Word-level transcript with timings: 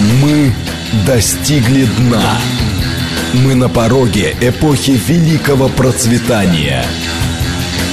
Мы 0.00 0.52
достигли 1.06 1.86
дна. 1.86 2.38
Мы 3.32 3.54
на 3.54 3.70
пороге 3.70 4.36
эпохи 4.42 4.90
великого 4.90 5.70
процветания. 5.70 6.84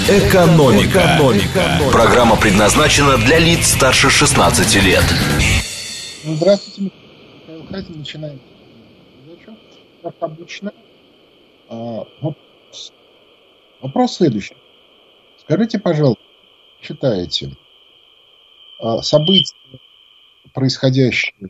Экономика. 0.10 1.00
Экономика. 1.00 1.80
Программа 1.94 2.36
предназначена 2.36 3.18
для 3.18 3.40
лиц 3.40 3.68
старше 3.68 4.10
16 4.10 4.84
лет. 4.84 5.04
Ну, 6.26 6.36
здравствуйте, 6.36 6.92
Михаил 7.48 7.68
Хазин. 7.68 8.00
Начинаем 8.00 8.40
Как 10.04 10.16
обычно. 10.20 10.74
А, 11.70 12.04
вопрос. 12.20 12.94
вопрос 13.82 14.16
следующий. 14.18 14.58
Скажите, 15.40 15.80
пожалуйста, 15.80 16.22
читаете 16.82 17.56
а, 18.82 19.02
события, 19.02 19.56
происходящие 20.54 21.50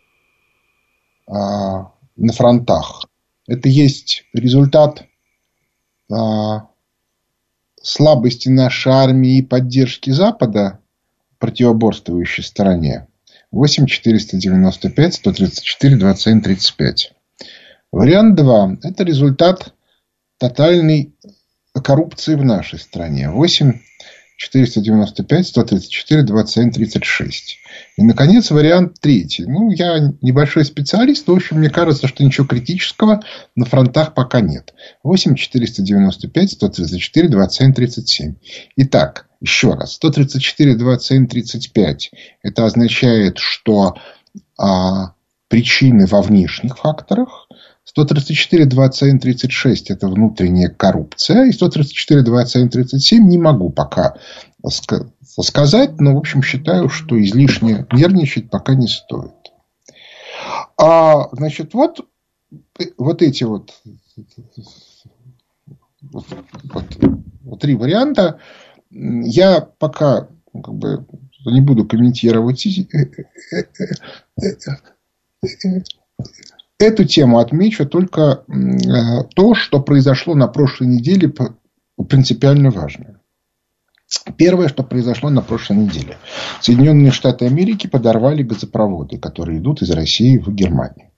на 1.27 2.34
фронтах, 2.34 3.05
это 3.48 3.70
есть 3.70 4.26
результат 4.34 5.05
а, 6.12 6.68
слабости 7.82 8.49
нашей 8.49 8.91
армии 8.91 9.38
и 9.38 9.41
поддержки 9.41 10.09
Запада 10.09 10.80
противоборствующей 11.40 12.44
стороне. 12.44 13.08
8 13.52 13.86
495 13.86 15.13
134 15.13 15.96
27 15.98 16.41
35. 16.41 17.13
Вариант 17.91 18.35
2. 18.35 18.77
Это 18.84 19.04
результат 19.04 19.74
тотальной 20.38 21.13
коррупции 21.74 22.35
в 22.35 22.44
нашей 22.44 22.80
стране. 22.80 23.30
8 23.30 23.80
495, 24.43 25.47
134, 25.47 26.23
27, 26.23 26.71
36. 26.71 27.59
И, 27.95 28.03
наконец, 28.03 28.51
вариант 28.51 28.99
третий. 28.99 29.45
Ну, 29.45 29.71
я 29.71 30.13
небольшой 30.21 30.65
специалист, 30.65 31.27
в 31.27 31.31
общем, 31.31 31.59
мне 31.59 31.70
кажется, 31.70 32.07
что 32.07 32.23
ничего 32.23 32.45
критического 32.45 33.21
на 33.55 33.65
фронтах 33.65 34.13
пока 34.13 34.41
нет. 34.41 34.73
8 35.03 35.35
495, 35.35 36.51
134, 36.51 37.29
27, 37.29 37.73
37. 37.73 38.35
Итак, 38.77 39.27
еще 39.40 39.76
раз. 39.76 39.93
134, 39.93 40.75
27, 40.75 41.27
35. 41.27 42.12
Это 42.41 42.65
означает, 42.65 43.37
что 43.37 43.96
а, 44.57 45.13
причины 45.48 46.05
во 46.05 46.21
внешних 46.21 46.79
факторах. 46.79 47.43
134, 47.85 48.65
27, 48.65 49.20
36 49.20 49.91
это 49.91 50.07
внутренняя 50.07 50.70
коррупция. 50.70 51.45
И 51.45 51.51
134, 51.51 52.21
27, 52.21 52.70
37 52.70 53.27
не 53.27 53.37
могу 53.37 53.70
пока 53.70 54.15
сказать, 54.70 55.99
но, 55.99 56.15
в 56.15 56.17
общем, 56.17 56.41
считаю, 56.41 56.90
что 56.90 57.21
излишне 57.21 57.85
нервничать 57.91 58.49
пока 58.49 58.75
не 58.75 58.87
стоит. 58.87 59.34
А, 60.77 61.29
значит, 61.34 61.73
вот, 61.73 62.07
вот 62.98 63.21
эти 63.21 63.43
вот, 63.43 63.73
вот, 66.01 66.25
вот 67.44 67.62
три 67.62 67.75
варианта. 67.75 68.40
Я 68.90 69.62
пока 69.62 70.28
как 70.53 70.73
бы, 70.73 71.06
не 71.45 71.62
буду 71.62 71.85
комментировать 71.85 72.66
эту 76.79 77.06
тему 77.06 77.40
отмечу 77.40 77.85
только 77.85 78.44
э, 78.47 79.24
то, 79.35 79.56
что 79.56 79.81
произошло 79.81 80.35
на 80.35 80.47
прошлой 80.47 80.88
неделе, 80.88 81.34
принципиально 82.09 82.72
важное. 82.72 83.19
Первое, 84.38 84.68
что 84.68 84.84
произошло 84.84 85.30
на 85.30 85.41
прошлой 85.41 85.78
неделе. 85.78 86.18
Соединенные 86.62 87.12
Штаты 87.12 87.46
Америки 87.46 87.88
подорвали 87.88 88.44
газопроводы, 88.44 89.18
которые 89.18 89.59
идут 89.59 89.81
из 89.81 89.90
России 89.90 90.38
в 90.38 90.53
Германию. 90.53 91.09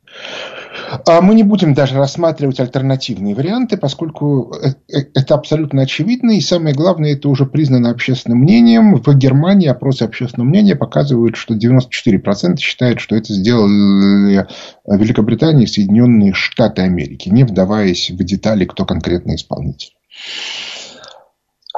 А 1.05 1.21
мы 1.21 1.35
не 1.35 1.43
будем 1.43 1.73
даже 1.73 1.95
рассматривать 1.95 2.59
альтернативные 2.59 3.35
варианты, 3.35 3.77
поскольку 3.77 4.53
э, 4.55 4.73
э, 4.91 5.05
это 5.13 5.35
абсолютно 5.35 5.83
очевидно. 5.83 6.31
И 6.31 6.41
самое 6.41 6.75
главное, 6.75 7.13
это 7.13 7.29
уже 7.29 7.45
признано 7.45 7.89
общественным 7.89 8.39
мнением. 8.39 8.95
В 8.95 9.17
Германии 9.17 9.67
опросы 9.67 10.03
общественного 10.03 10.47
мнения 10.47 10.75
показывают, 10.75 11.35
что 11.35 11.55
94% 11.55 12.57
считают, 12.57 12.99
что 12.99 13.15
это 13.15 13.33
сделали 13.33 14.47
Великобритания 14.85 15.63
и 15.63 15.67
Соединенные 15.67 16.33
Штаты 16.33 16.81
Америки, 16.81 17.29
не 17.29 17.43
вдаваясь 17.43 18.09
в 18.11 18.23
детали, 18.23 18.65
кто 18.65 18.85
конкретно 18.85 19.35
исполнитель. 19.35 19.91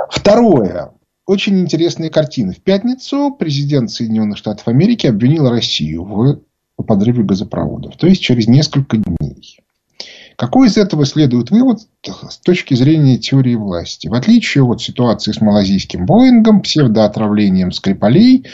Второе. 0.09 0.91
Очень 1.25 1.59
интересная 1.59 2.09
картина. 2.09 2.53
В 2.53 2.62
пятницу 2.62 3.36
президент 3.38 3.91
Соединенных 3.91 4.38
Штатов 4.38 4.68
Америки 4.68 5.07
обвинил 5.07 5.50
Россию 5.50 6.06
в 6.06 6.40
по 6.77 6.83
подрыве 6.83 7.23
газопроводов. 7.23 7.97
То 7.97 8.07
есть 8.07 8.21
через 8.21 8.47
несколько 8.47 8.97
дней. 8.97 9.59
Какой 10.38 10.67
из 10.67 10.77
этого 10.77 11.05
следует 11.05 11.49
вывод 11.49 11.79
с 12.03 12.38
точки 12.38 12.75
зрения 12.75 13.17
теории 13.17 13.55
власти? 13.55 14.07
В 14.07 14.13
отличие 14.13 14.63
от 14.63 14.79
ситуации 14.79 15.31
с 15.31 15.41
малазийским 15.41 16.05
Боингом, 16.05 16.61
псевдоотравлением 16.61 17.71
Скрипалей, 17.71 18.45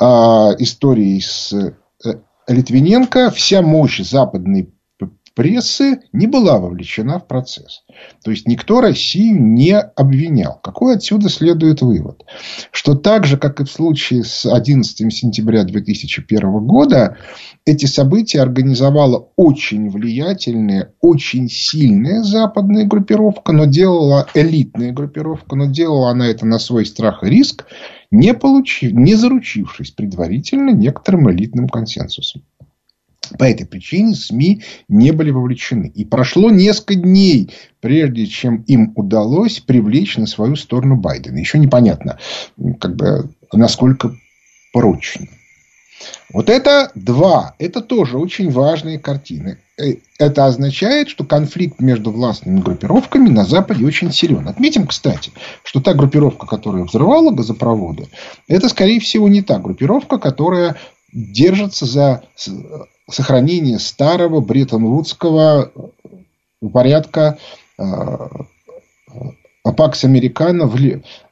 э, 0.00 0.04
историей 0.04 1.20
с 1.20 1.52
э, 1.52 1.74
Литвиненко, 2.48 3.30
вся 3.30 3.60
мощь 3.60 4.00
западной 4.00 4.70
прессы 5.38 6.00
не 6.12 6.26
была 6.26 6.58
вовлечена 6.58 7.20
в 7.20 7.28
процесс. 7.28 7.84
То 8.24 8.32
есть 8.32 8.48
никто 8.48 8.80
Россию 8.80 9.40
не 9.40 9.78
обвинял. 9.78 10.58
Какой 10.64 10.96
отсюда 10.96 11.28
следует 11.28 11.80
вывод? 11.80 12.24
Что 12.72 12.96
так 12.96 13.24
же, 13.24 13.36
как 13.36 13.60
и 13.60 13.64
в 13.64 13.70
случае 13.70 14.24
с 14.24 14.52
11 14.52 15.14
сентября 15.14 15.62
2001 15.62 16.66
года, 16.66 17.18
эти 17.64 17.86
события 17.86 18.40
организовала 18.40 19.28
очень 19.36 19.88
влиятельная, 19.90 20.92
очень 21.00 21.48
сильная 21.48 22.24
западная 22.24 22.84
группировка, 22.84 23.52
но 23.52 23.66
делала 23.66 24.26
элитная 24.34 24.90
группировка, 24.90 25.54
но 25.54 25.66
делала 25.66 26.10
она 26.10 26.26
это 26.26 26.46
на 26.46 26.58
свой 26.58 26.84
страх 26.84 27.22
и 27.22 27.28
риск, 27.28 27.64
не, 28.10 28.34
получив, 28.34 28.90
не 28.90 29.14
заручившись 29.14 29.92
предварительно 29.92 30.70
некоторым 30.70 31.30
элитным 31.30 31.68
консенсусом. 31.68 32.42
По 33.38 33.44
этой 33.44 33.66
причине 33.66 34.14
СМИ 34.14 34.62
не 34.88 35.12
были 35.12 35.30
вовлечены. 35.30 35.90
И 35.94 36.04
прошло 36.04 36.50
несколько 36.50 36.94
дней, 36.94 37.50
прежде 37.80 38.26
чем 38.26 38.62
им 38.62 38.92
удалось 38.96 39.60
привлечь 39.60 40.16
на 40.16 40.26
свою 40.26 40.56
сторону 40.56 40.96
Байдена. 40.96 41.38
Еще 41.38 41.58
непонятно, 41.58 42.18
как 42.80 42.96
бы, 42.96 43.30
насколько 43.52 44.14
прочно. 44.72 45.26
Вот 46.32 46.48
это 46.50 46.90
два. 46.94 47.54
Это 47.58 47.80
тоже 47.80 48.18
очень 48.18 48.50
важные 48.50 48.98
картины. 48.98 49.58
Э, 49.78 49.94
это 50.18 50.46
означает, 50.46 51.08
что 51.08 51.24
конфликт 51.24 51.80
между 51.80 52.10
властными 52.10 52.60
группировками 52.60 53.28
на 53.28 53.44
Западе 53.44 53.84
очень 53.84 54.12
силен. 54.12 54.46
Отметим, 54.46 54.86
кстати, 54.86 55.32
что 55.64 55.80
та 55.80 55.94
группировка, 55.94 56.46
которая 56.46 56.84
взрывала 56.84 57.30
газопроводы, 57.30 58.08
это, 58.46 58.68
скорее 58.68 59.00
всего, 59.00 59.28
не 59.28 59.42
та 59.42 59.58
группировка, 59.58 60.18
которая 60.18 60.76
держится 61.12 61.86
за 61.86 62.22
сохранение 63.08 63.78
старого 63.78 64.40
бреттон-вудского 64.40 65.72
порядка 66.72 67.38
э, 67.78 67.84
Пакс 69.76 70.04
Американо 70.04 70.66
в, 70.66 70.76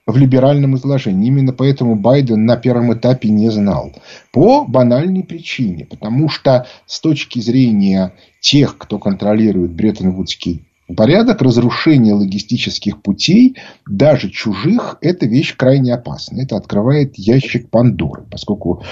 в 0.07 0.17
либеральном 0.17 0.77
изложении. 0.77 1.29
Именно 1.29 1.53
поэтому 1.53 1.97
Байден 1.97 2.45
на 2.47 2.57
первом 2.57 2.95
этапе 2.95 3.29
не 3.29 3.51
знал. 3.51 3.93
По 4.33 4.65
банальной 4.65 5.25
причине. 5.25 5.85
Потому 5.87 6.29
что 6.29 6.67
с 6.87 7.01
точки 7.01 7.41
зрения 7.41 8.13
тех, 8.41 8.79
кто 8.79 8.99
контролирует 8.99 9.73
Бреттон-Вудский 9.73 10.65
порядок, 10.97 11.43
разрушение 11.43 12.15
логистических 12.15 13.03
путей, 13.03 13.57
даже 13.89 14.31
чужих, 14.31 14.99
это 15.01 15.27
вещь 15.27 15.57
крайне 15.57 15.95
опасная. 15.95 16.45
Это 16.45 16.57
открывает 16.57 17.17
ящик 17.17 17.71
Пандоры. 17.71 18.25
Поскольку 18.31 18.85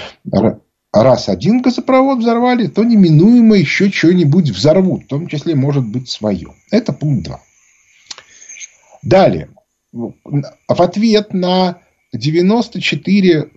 раз 1.03 1.28
один 1.28 1.60
газопровод 1.60 2.21
взорвали, 2.21 2.69
то 2.69 2.85
неминуемо 2.85 3.56
еще 3.56 3.91
что-нибудь 3.91 4.50
взорвут. 4.50 5.05
В 5.05 5.08
том 5.08 5.26
числе, 5.26 5.55
может 5.55 5.85
быть, 5.85 6.08
свое. 6.08 6.55
Это 6.70 6.93
пункт 6.93 7.25
2. 7.25 7.41
Далее. 9.02 9.49
В 9.93 10.12
ответ 10.69 11.35
на 11.35 11.79
94 12.12 13.50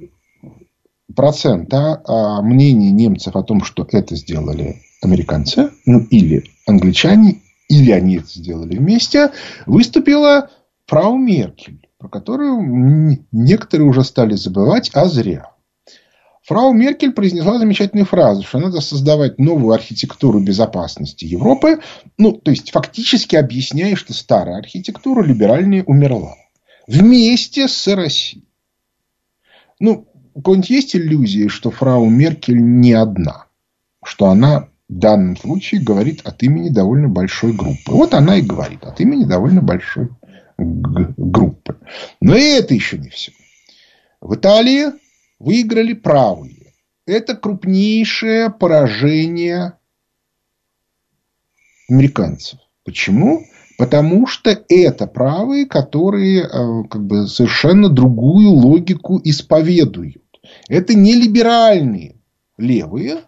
процента 1.15 2.01
а, 2.05 2.41
мнений 2.41 2.91
немцев 2.91 3.35
о 3.35 3.43
том, 3.43 3.63
что 3.63 3.87
это 3.91 4.15
сделали 4.15 4.81
американцы, 5.01 5.71
ну 5.85 5.99
или 6.09 6.43
англичане, 6.65 7.41
или 7.69 7.91
они 7.91 8.17
это 8.17 8.27
сделали 8.27 8.77
вместе, 8.77 9.31
выступила 9.65 10.49
фрау 10.85 11.17
Меркель, 11.17 11.87
про 11.97 12.09
которую 12.09 13.25
некоторые 13.31 13.87
уже 13.87 14.03
стали 14.03 14.35
забывать, 14.35 14.91
а 14.93 15.05
зря. 15.05 15.51
Фрау 16.47 16.73
Меркель 16.73 17.11
произнесла 17.11 17.59
замечательную 17.59 18.05
фразу, 18.05 18.43
что 18.43 18.59
надо 18.59 18.81
создавать 18.81 19.37
новую 19.37 19.73
архитектуру 19.73 20.39
безопасности 20.39 21.25
Европы, 21.25 21.81
ну, 22.17 22.33
то 22.33 22.51
есть, 22.51 22.71
фактически 22.71 23.35
объясняя, 23.35 23.95
что 23.95 24.13
старая 24.13 24.57
архитектура 24.57 25.23
либеральная 25.23 25.83
умерла. 25.83 26.35
Вместе 26.87 27.67
с 27.67 27.93
Россией. 27.93 28.45
Ну, 29.79 30.07
у 30.33 30.41
кого-нибудь 30.41 30.69
есть 30.69 30.95
иллюзии, 30.95 31.49
что 31.49 31.69
фрау 31.69 32.05
Меркель 32.09 32.61
не 32.61 32.93
одна? 32.93 33.47
что 34.07 34.27
она 34.27 34.69
в 34.89 34.97
данном 34.97 35.35
случае 35.35 35.81
говорит 35.81 36.21
от 36.25 36.41
имени 36.43 36.69
довольно 36.69 37.09
большой 37.09 37.51
группы. 37.51 37.91
Вот 37.91 38.13
она 38.13 38.37
и 38.37 38.41
говорит 38.41 38.83
от 38.85 38.99
имени 39.01 39.25
довольно 39.25 39.61
большой 39.61 40.09
группы. 40.57 41.77
Но 42.21 42.35
и 42.35 42.43
это 42.43 42.73
еще 42.73 42.97
не 42.97 43.09
все. 43.09 43.33
В 44.21 44.35
Италии 44.35 44.87
выиграли 45.39 45.93
правые. 45.93 46.73
Это 47.05 47.35
крупнейшее 47.35 48.49
поражение 48.49 49.73
американцев. 51.89 52.59
Почему? 52.83 53.45
Потому 53.77 54.27
что 54.27 54.49
это 54.69 55.07
правые, 55.07 55.65
которые 55.65 56.41
э, 56.41 56.83
как 56.89 57.05
бы, 57.05 57.27
совершенно 57.27 57.89
другую 57.89 58.49
логику 58.49 59.21
исповедуют. 59.23 60.23
Это 60.67 60.95
не 60.95 61.13
либеральные 61.13 62.15
левые, 62.57 63.21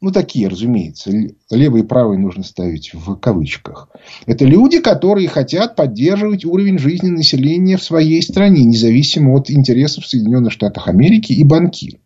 ну, 0.00 0.12
такие, 0.12 0.48
разумеется, 0.48 1.10
левые 1.50 1.84
и 1.84 1.86
правые 1.86 2.18
нужно 2.18 2.42
ставить 2.42 2.94
в 2.94 3.16
кавычках. 3.16 3.90
Это 4.24 4.46
люди, 4.46 4.80
которые 4.80 5.28
хотят 5.28 5.76
поддерживать 5.76 6.44
уровень 6.46 6.78
жизни 6.78 7.08
населения 7.08 7.76
в 7.76 7.82
своей 7.82 8.22
стране, 8.22 8.64
независимо 8.64 9.34
от 9.34 9.50
интересов 9.50 10.06
Соединенных 10.06 10.52
Штатов 10.52 10.86
Америки 10.86 11.32
и 11.32 11.44
банкиров. 11.44 12.00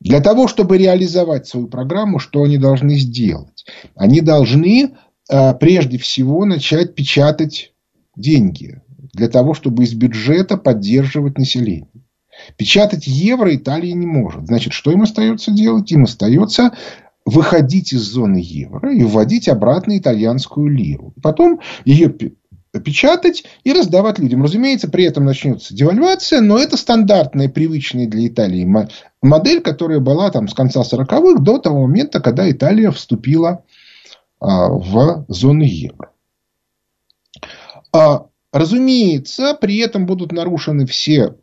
Для 0.00 0.20
того, 0.20 0.46
чтобы 0.46 0.78
реализовать 0.78 1.48
свою 1.48 1.66
программу, 1.66 2.18
что 2.18 2.42
они 2.42 2.58
должны 2.58 2.96
сделать? 2.96 3.64
Они 3.96 4.20
должны 4.20 4.92
а, 5.28 5.54
прежде 5.54 5.98
всего 5.98 6.44
начать 6.44 6.94
печатать 6.94 7.72
деньги 8.14 8.80
для 9.14 9.28
того, 9.28 9.54
чтобы 9.54 9.84
из 9.84 9.94
бюджета 9.94 10.56
поддерживать 10.56 11.38
население. 11.38 12.03
Печатать 12.56 13.06
евро 13.06 13.54
Италия 13.54 13.92
не 13.92 14.06
может. 14.06 14.46
Значит, 14.46 14.72
что 14.72 14.90
им 14.90 15.02
остается 15.02 15.50
делать? 15.50 15.90
Им 15.92 16.04
остается 16.04 16.72
выходить 17.24 17.92
из 17.92 18.02
зоны 18.02 18.40
евро 18.42 18.94
и 18.94 19.02
вводить 19.02 19.48
обратно 19.48 19.98
итальянскую 19.98 20.68
лиру. 20.68 21.14
Потом 21.22 21.60
ее 21.84 22.14
печатать 22.80 23.44
и 23.62 23.72
раздавать 23.72 24.18
людям. 24.18 24.42
Разумеется, 24.42 24.88
при 24.88 25.04
этом 25.04 25.24
начнется 25.24 25.74
девальвация, 25.74 26.40
но 26.40 26.58
это 26.58 26.76
стандартная, 26.76 27.48
привычная 27.48 28.06
для 28.06 28.26
Италии 28.26 28.68
модель, 29.22 29.60
которая 29.60 30.00
была 30.00 30.30
там 30.30 30.48
с 30.48 30.54
конца 30.54 30.82
40-х 30.82 31.40
до 31.40 31.58
того 31.58 31.86
момента, 31.86 32.20
когда 32.20 32.50
Италия 32.50 32.90
вступила 32.90 33.64
а, 34.40 34.68
в 34.68 35.24
зону 35.28 35.62
евро. 35.62 36.10
А, 37.92 38.26
разумеется, 38.52 39.56
при 39.58 39.78
этом 39.78 40.06
будут 40.06 40.32
нарушены 40.32 40.86
все 40.86 41.36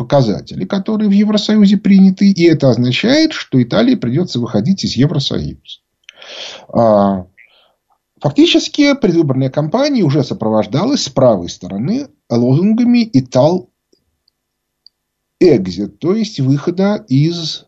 показатели, 0.00 0.64
которые 0.64 1.10
в 1.10 1.12
Евросоюзе 1.12 1.76
приняты, 1.76 2.30
и 2.30 2.44
это 2.44 2.70
означает, 2.70 3.34
что 3.34 3.62
Италии 3.62 3.96
придется 3.96 4.40
выходить 4.40 4.82
из 4.82 4.96
Евросоюза. 4.96 5.58
А, 6.72 7.26
фактически 8.18 8.94
предвыборная 8.94 9.50
кампания 9.50 10.02
уже 10.02 10.24
сопровождалась 10.24 11.04
с 11.04 11.10
правой 11.10 11.50
стороны 11.50 12.08
лозунгами 12.30 13.10
«Итал 13.12 13.68
экзит», 15.38 15.98
то 15.98 16.14
есть 16.14 16.40
выхода 16.40 17.04
из 17.06 17.66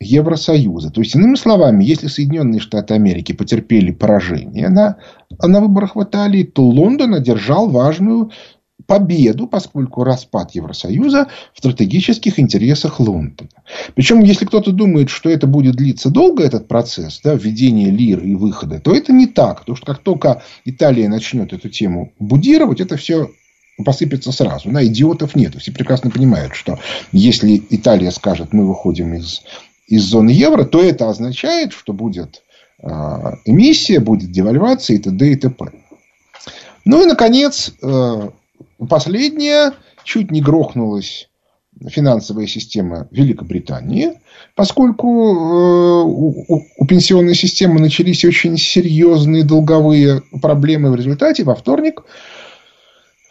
Евросоюза. 0.00 0.90
То 0.90 1.02
есть, 1.02 1.14
иными 1.14 1.34
словами, 1.34 1.84
если 1.84 2.06
Соединенные 2.06 2.60
Штаты 2.60 2.94
Америки 2.94 3.32
потерпели 3.32 3.90
поражение 3.90 4.70
на, 4.70 4.96
на 5.38 5.60
выборах 5.60 5.96
в 5.96 6.02
Италии, 6.02 6.44
то 6.44 6.62
Лондон 6.62 7.14
одержал 7.14 7.68
важную 7.68 8.30
победу, 8.86 9.46
поскольку 9.46 10.04
распад 10.04 10.54
Евросоюза 10.54 11.28
в 11.52 11.58
стратегических 11.58 12.38
интересах 12.38 13.00
Лондона. 13.00 13.50
Причем, 13.94 14.22
если 14.22 14.44
кто-то 14.44 14.72
думает, 14.72 15.10
что 15.10 15.30
это 15.30 15.46
будет 15.46 15.76
длиться 15.76 16.10
долго, 16.10 16.44
этот 16.44 16.68
процесс 16.68 17.20
да, 17.22 17.34
введения 17.34 17.90
лиры 17.90 18.28
и 18.28 18.34
выхода, 18.34 18.80
то 18.80 18.94
это 18.94 19.12
не 19.12 19.26
так. 19.26 19.60
Потому 19.60 19.76
что 19.76 19.86
как 19.86 19.98
только 19.98 20.42
Италия 20.64 21.08
начнет 21.08 21.52
эту 21.52 21.68
тему 21.68 22.12
будировать, 22.18 22.80
это 22.80 22.96
все 22.96 23.30
посыпется 23.84 24.32
сразу. 24.32 24.70
На 24.70 24.84
идиотов 24.86 25.34
нет. 25.34 25.54
Все 25.56 25.72
прекрасно 25.72 26.10
понимают, 26.10 26.54
что 26.54 26.78
если 27.12 27.62
Италия 27.70 28.10
скажет, 28.10 28.52
мы 28.52 28.66
выходим 28.66 29.14
из 29.14 29.42
из 29.86 30.04
зоны 30.04 30.30
евро, 30.30 30.64
то 30.64 30.82
это 30.82 31.10
означает, 31.10 31.72
что 31.72 31.92
будет 31.92 32.42
а, 32.82 33.34
эмиссия, 33.44 34.00
будет 34.00 34.30
девальвация 34.30 34.96
и 34.96 34.98
т.д. 34.98 35.32
и 35.32 35.36
т.п. 35.36 35.72
Ну 36.84 37.02
и, 37.02 37.06
наконец, 37.06 37.72
э, 37.82 38.30
последнее. 38.88 39.72
Чуть 40.04 40.30
не 40.30 40.40
грохнулась 40.40 41.28
финансовая 41.88 42.46
система 42.46 43.08
Великобритании, 43.10 44.12
поскольку 44.54 45.08
э, 45.08 46.02
у 46.04 46.86
пенсионной 46.86 47.34
системы 47.34 47.80
начались 47.80 48.24
очень 48.24 48.56
серьезные 48.56 49.44
долговые 49.44 50.22
проблемы 50.40 50.90
в 50.90 50.94
результате. 50.94 51.44
Во 51.44 51.54
вторник 51.54 52.02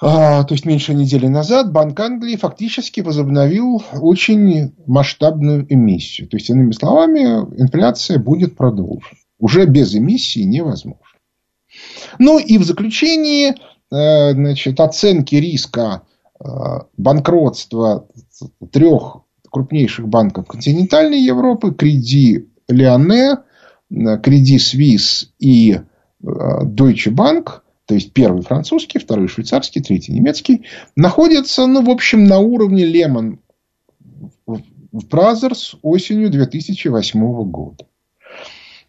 а, 0.05 0.43
то 0.43 0.53
есть 0.53 0.65
меньше 0.65 0.93
недели 0.93 1.27
назад, 1.27 1.71
Банк 1.71 1.97
Англии 1.97 2.35
фактически 2.35 2.99
возобновил 2.99 3.81
очень 3.93 4.73
масштабную 4.85 5.65
эмиссию. 5.73 6.27
То 6.27 6.35
есть, 6.35 6.49
иными 6.49 6.73
словами, 6.73 7.21
инфляция 7.57 8.19
будет 8.19 8.57
продолжена. 8.57 9.13
Уже 9.39 9.65
без 9.65 9.95
эмиссии 9.95 10.41
невозможно. 10.41 10.99
Ну 12.19 12.37
и 12.37 12.57
в 12.57 12.65
заключении 12.65 13.55
значит, 13.95 14.79
оценки 14.79 15.35
риска 15.35 16.03
э, 16.39 16.45
банкротства 16.97 18.07
трех 18.71 19.21
крупнейших 19.51 20.07
банков 20.07 20.47
континентальной 20.47 21.21
Европы, 21.21 21.73
Креди 21.73 22.49
Леоне, 22.67 23.37
Креди 23.89 24.57
Свис 24.57 25.31
и 25.39 25.79
Deutsche 26.23 27.11
Bank– 27.11 27.49
то 27.85 27.95
есть 27.95 28.13
первый 28.13 28.41
французский, 28.41 28.99
второй 28.99 29.27
швейцарский, 29.27 29.81
третий 29.81 30.13
немецкий, 30.13 30.65
находится, 30.95 31.67
ну, 31.67 31.83
в 31.83 31.89
общем, 31.89 32.23
на 32.23 32.39
уровне 32.39 32.85
Лемон 32.85 33.39
Brothers 34.47 35.77
осенью 35.81 36.29
2008 36.29 37.43
года. 37.49 37.85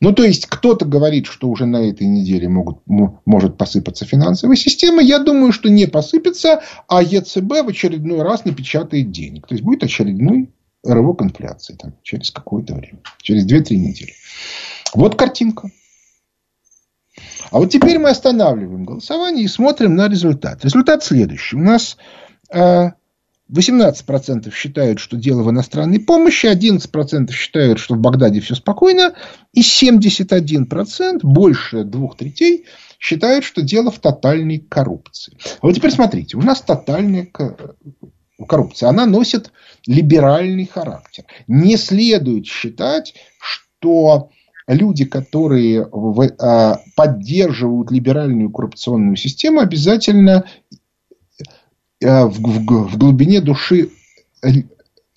Ну, 0.01 0.13
то 0.13 0.25
есть, 0.25 0.47
кто-то 0.47 0.85
говорит, 0.85 1.27
что 1.27 1.49
уже 1.49 1.67
на 1.67 1.89
этой 1.89 2.07
неделе 2.07 2.49
могут, 2.49 2.79
может 2.87 3.57
посыпаться 3.57 4.05
финансовая 4.05 4.57
система. 4.57 5.03
Я 5.03 5.19
думаю, 5.19 5.53
что 5.53 5.71
не 5.71 5.87
посыпется, 5.87 6.63
а 6.89 7.03
ЕЦБ 7.03 7.65
в 7.65 7.69
очередной 7.69 8.23
раз 8.23 8.45
напечатает 8.45 9.11
денег. 9.11 9.47
То 9.47 9.55
есть, 9.55 9.65
будет 9.65 9.83
очередной 9.85 10.51
рывок 10.83 11.23
инфляции 11.23 11.75
там, 11.75 11.95
через 12.03 12.31
какое-то 12.31 12.75
время. 12.75 12.99
Через 13.23 13.47
2-3 13.47 13.77
недели. 13.77 14.13
Вот 14.95 15.17
картинка. 15.17 15.71
А 17.51 17.59
вот 17.59 17.71
теперь 17.71 17.99
мы 17.99 18.11
останавливаем 18.11 18.85
голосование 18.85 19.45
и 19.45 19.49
смотрим 19.49 19.95
на 19.95 20.09
результат. 20.09 20.65
Результат 20.65 21.05
следующий. 21.05 21.57
У 21.57 21.61
нас 21.61 21.97
18% 23.51 24.49
э, 24.49 24.51
считают, 24.51 24.99
что 24.99 25.17
дело 25.17 25.43
в 25.43 25.51
иностранной 25.51 26.01
помощи, 26.01 26.47
11% 26.47 27.31
считают, 27.33 27.79
что 27.79 27.95
в 27.95 27.99
Багдаде 27.99 28.41
все 28.41 28.55
спокойно, 28.55 29.15
и 29.53 29.61
71%, 29.61 31.21
больше 31.23 31.85
двух 31.85 32.17
третей, 32.17 32.65
считают, 32.99 33.45
что 33.45 33.63
дело 33.63 33.91
в 33.91 33.99
тотальной 33.99 34.59
коррупции. 34.59 35.37
А 35.61 35.67
вот 35.67 35.75
теперь 35.75 35.91
смотрите, 35.91 36.37
у 36.37 36.43
нас 36.43 36.63
тотальная 36.63 37.29
коррупция. 38.49 38.89
Она 38.89 39.07
носит 39.07 39.53
либеральный 39.87 40.67
характер. 40.67 41.25
Не 41.47 41.77
следует 41.77 42.47
считать, 42.47 43.15
что 43.39 44.31
люди, 44.67 45.05
которые 45.05 45.87
а, 46.41 46.79
поддерживают 46.97 47.91
либеральную 47.91 48.51
коррупционную 48.51 49.17
систему, 49.17 49.61
обязательно 49.61 50.45
а, 52.05 52.27
в 52.27 52.41
глубине 52.41 53.41
души 53.41 53.91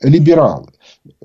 либералы. 0.02 0.68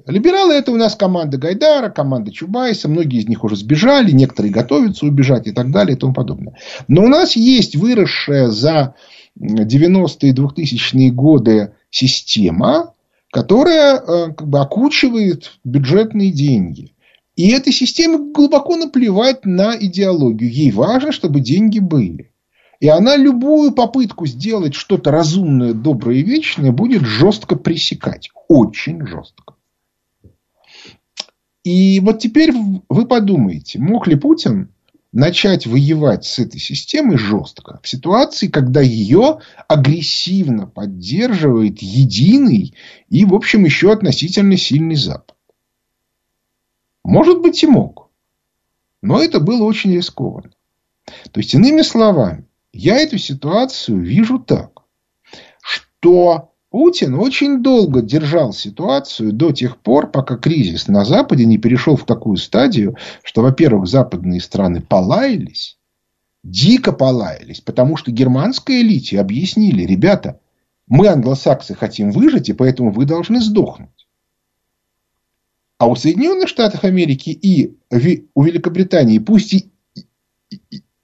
Либералы 0.07 0.54
это 0.54 0.73
у 0.73 0.76
нас 0.76 0.97
команда 0.97 1.38
Гайдара, 1.38 1.88
команда 1.90 2.33
Чубайса, 2.33 2.88
многие 2.88 3.21
из 3.21 3.28
них 3.28 3.45
уже 3.45 3.57
сбежали, 3.57 4.11
некоторые 4.11 4.52
готовятся 4.52 5.07
убежать 5.07 5.47
и 5.47 5.52
так 5.52 5.71
далее 5.71 5.97
и 5.97 5.99
тому 5.99 6.12
подобное. 6.12 6.54
Но 6.88 7.04
у 7.04 7.09
нас 7.09 7.37
есть 7.37 7.76
выросшая 7.76 8.49
за 8.49 8.95
90-е 9.38 10.31
и 10.31 10.35
2000-е 10.35 11.11
годы 11.12 11.75
система, 11.90 12.95
которая 13.31 13.97
а, 13.97 14.33
как 14.33 14.49
бы 14.49 14.59
окучивает 14.59 15.52
бюджетные 15.64 16.33
деньги. 16.33 16.95
И 17.37 17.50
этой 17.50 17.73
системе 17.73 18.33
глубоко 18.33 18.76
наплевать 18.76 19.47
на 19.47 19.76
идеологию. 19.78 20.52
Ей 20.52 20.71
важно, 20.71 21.12
чтобы 21.12 21.40
деньги 21.40 21.78
были. 21.78 22.32
И 22.83 22.89
она 22.89 23.17
любую 23.17 23.71
попытку 23.71 24.27
сделать 24.27 24.75
что-то 24.75 25.12
разумное, 25.12 25.73
доброе 25.73 26.17
и 26.17 26.25
вечное 26.25 26.73
будет 26.73 27.03
жестко 27.03 27.55
пресекать. 27.55 28.31
Очень 28.49 29.07
жестко. 29.07 29.55
И 31.62 32.01
вот 32.01 32.19
теперь 32.19 32.53
вы 32.89 33.07
подумаете, 33.07 33.79
мог 33.79 34.09
ли 34.09 34.17
Путин 34.17 34.75
начать 35.12 35.65
воевать 35.65 36.25
с 36.25 36.41
этой 36.41 36.59
системой 36.59 37.19
жестко 37.19 37.79
в 37.85 37.89
ситуации, 37.89 38.49
когда 38.49 38.81
ее 38.81 39.39
агрессивно 39.69 40.67
поддерживает 40.67 41.81
единый 41.81 42.75
и, 43.09 43.25
в 43.25 43.33
общем, 43.33 43.65
еще 43.65 43.93
относительно 43.93 44.57
сильный 44.57 44.97
Запад? 44.97 45.37
Может 47.05 47.43
быть 47.43 47.62
и 47.62 47.69
мог. 47.69 48.11
Но 49.03 49.23
это 49.23 49.39
было 49.39 49.62
очень 49.62 49.95
рискованно. 49.95 50.51
То 51.31 51.39
есть, 51.39 51.55
иными 51.55 51.83
словами, 51.83 52.49
я 52.73 52.97
эту 52.97 53.19
ситуацию 53.19 54.00
вижу 54.00 54.38
так, 54.38 54.83
что 55.62 56.52
Путин 56.71 57.14
очень 57.14 57.62
долго 57.62 58.00
держал 58.00 58.55
ситуацию 58.55 59.33
до 59.33 59.52
тех 59.52 59.76
пор, 59.76 60.11
пока 60.11 60.37
кризис 60.37 60.88
на 60.88 61.05
Западе 61.05 61.45
не 61.45 61.59
перешел 61.59 61.97
в 61.97 62.07
такую 62.07 62.38
стадию, 62.38 62.97
что, 63.23 63.43
во-первых, 63.43 63.87
западные 63.87 64.41
страны 64.41 64.81
полаялись, 64.81 65.79
дико 66.43 66.93
полаялись, 66.93 67.61
потому 67.61 67.97
что 67.97 68.11
германской 68.11 68.81
элите 68.81 69.21
объяснили, 69.21 69.85
ребята, 69.85 70.41
мы, 70.87 71.09
англосаксы, 71.09 71.75
хотим 71.75 72.11
выжить, 72.11 72.49
и 72.49 72.55
поэтому 72.55 72.91
вы 72.91 73.05
должны 73.05 73.41
сдохнуть. 73.41 74.09
А 75.76 75.88
у 75.88 75.95
Соединенных 75.95 76.49
Штатов 76.49 76.85
Америки 76.85 77.31
и 77.31 77.76
у 78.35 78.43
Великобритании, 78.43 79.19
пусть 79.19 79.52
и, 79.52 79.71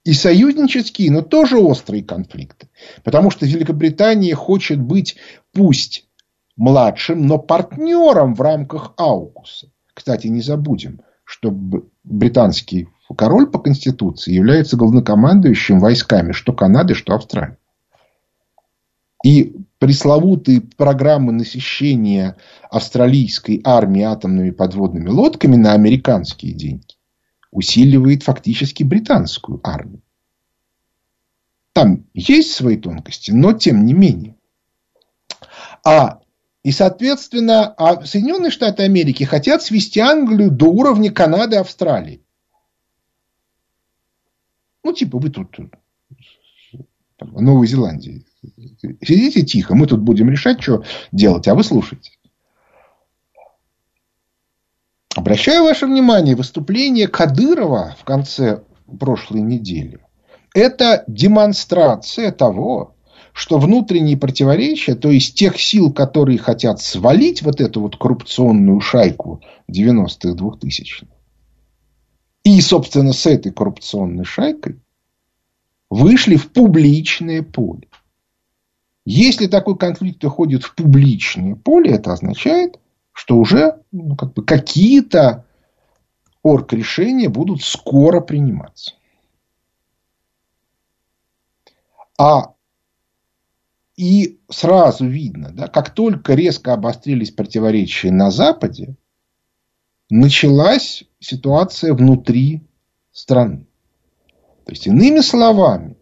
и, 0.03 0.13
союзнические, 0.13 1.11
но 1.11 1.21
тоже 1.21 1.57
острые 1.57 2.03
конфликты. 2.03 2.69
Потому 3.03 3.31
что 3.31 3.45
Великобритания 3.45 4.33
хочет 4.33 4.79
быть, 4.79 5.17
пусть 5.51 6.07
младшим, 6.55 7.25
но 7.25 7.37
партнером 7.37 8.33
в 8.33 8.41
рамках 8.41 8.93
Аукуса. 8.97 9.71
Кстати, 9.93 10.27
не 10.27 10.41
забудем, 10.41 11.01
что 11.23 11.51
британский 12.03 12.87
король 13.17 13.47
по 13.47 13.59
Конституции 13.59 14.33
является 14.33 14.77
главнокомандующим 14.77 15.79
войсками 15.79 16.31
что 16.31 16.53
Канады, 16.53 16.93
что 16.93 17.15
Австралии. 17.15 17.57
И 19.23 19.55
пресловутые 19.79 20.61
программы 20.61 21.33
насыщения 21.33 22.37
австралийской 22.71 23.61
армии 23.65 24.03
атомными 24.03 24.51
подводными 24.51 25.09
лодками 25.09 25.57
на 25.57 25.73
американские 25.73 26.53
деньги 26.53 26.98
усиливает 27.51 28.23
фактически 28.23 28.83
британскую 28.83 29.59
армию. 29.63 30.01
Там 31.73 32.05
есть 32.13 32.53
свои 32.53 32.77
тонкости, 32.77 33.31
но 33.31 33.53
тем 33.53 33.85
не 33.85 33.93
менее. 33.93 34.35
А, 35.85 36.19
и, 36.63 36.71
соответственно, 36.71 37.73
а 37.77 38.05
Соединенные 38.05 38.51
Штаты 38.51 38.83
Америки 38.83 39.23
хотят 39.23 39.63
свести 39.63 39.99
Англию 39.99 40.51
до 40.51 40.65
уровня 40.65 41.11
Канады 41.11 41.55
и 41.55 41.59
Австралии. 41.59 42.21
Ну, 44.83 44.93
типа, 44.93 45.19
вы 45.19 45.29
тут, 45.29 45.55
в 47.19 47.41
Новой 47.41 47.67
Зеландии. 47.67 48.25
Сидите 49.01 49.43
тихо, 49.43 49.75
мы 49.75 49.87
тут 49.87 50.01
будем 50.01 50.29
решать, 50.29 50.61
что 50.61 50.83
делать, 51.11 51.47
а 51.47 51.55
вы 51.55 51.63
слушайте. 51.63 52.11
Обращаю 55.15 55.63
ваше 55.63 55.87
внимание, 55.87 56.35
выступление 56.35 57.07
Кадырова 57.07 57.95
в 57.99 58.03
конце 58.03 58.61
прошлой 58.99 59.41
недели. 59.41 59.99
Это 60.53 61.03
демонстрация 61.07 62.31
того, 62.31 62.95
что 63.33 63.57
внутренние 63.57 64.17
противоречия, 64.17 64.95
то 64.95 65.09
есть 65.09 65.35
тех 65.35 65.59
сил, 65.59 65.91
которые 65.91 66.37
хотят 66.37 66.81
свалить 66.81 67.41
вот 67.41 67.61
эту 67.61 67.81
вот 67.81 67.97
коррупционную 67.97 68.81
шайку 68.81 69.41
90-х, 69.71 70.31
2000-х, 70.31 71.07
и, 72.43 72.61
собственно, 72.61 73.13
с 73.13 73.25
этой 73.25 73.51
коррупционной 73.51 74.25
шайкой 74.25 74.79
вышли 75.89 76.35
в 76.35 76.51
публичное 76.51 77.41
поле. 77.41 77.87
Если 79.05 79.47
такой 79.47 79.77
конфликт 79.77 80.23
уходит 80.23 80.63
в 80.63 80.75
публичное 80.75 81.55
поле, 81.55 81.91
это 81.91 82.13
означает, 82.13 82.79
что 83.19 83.35
уже 83.35 83.81
ну, 83.91 84.15
как 84.15 84.33
бы 84.33 84.45
какие-то 84.45 85.45
орг-решения 86.41 87.27
будут 87.27 87.61
скоро 87.61 88.21
приниматься. 88.21 88.93
А 92.17 92.53
и 93.97 94.39
сразу 94.49 95.05
видно, 95.05 95.51
да, 95.51 95.67
как 95.67 95.89
только 95.89 96.33
резко 96.33 96.71
обострились 96.71 97.31
противоречия 97.31 98.09
на 98.09 98.31
Западе, 98.31 98.95
началась 100.09 101.03
ситуация 101.19 101.93
внутри 101.93 102.63
страны. 103.11 103.67
То 104.63 104.71
есть, 104.71 104.87
иными 104.87 105.19
словами, 105.19 105.97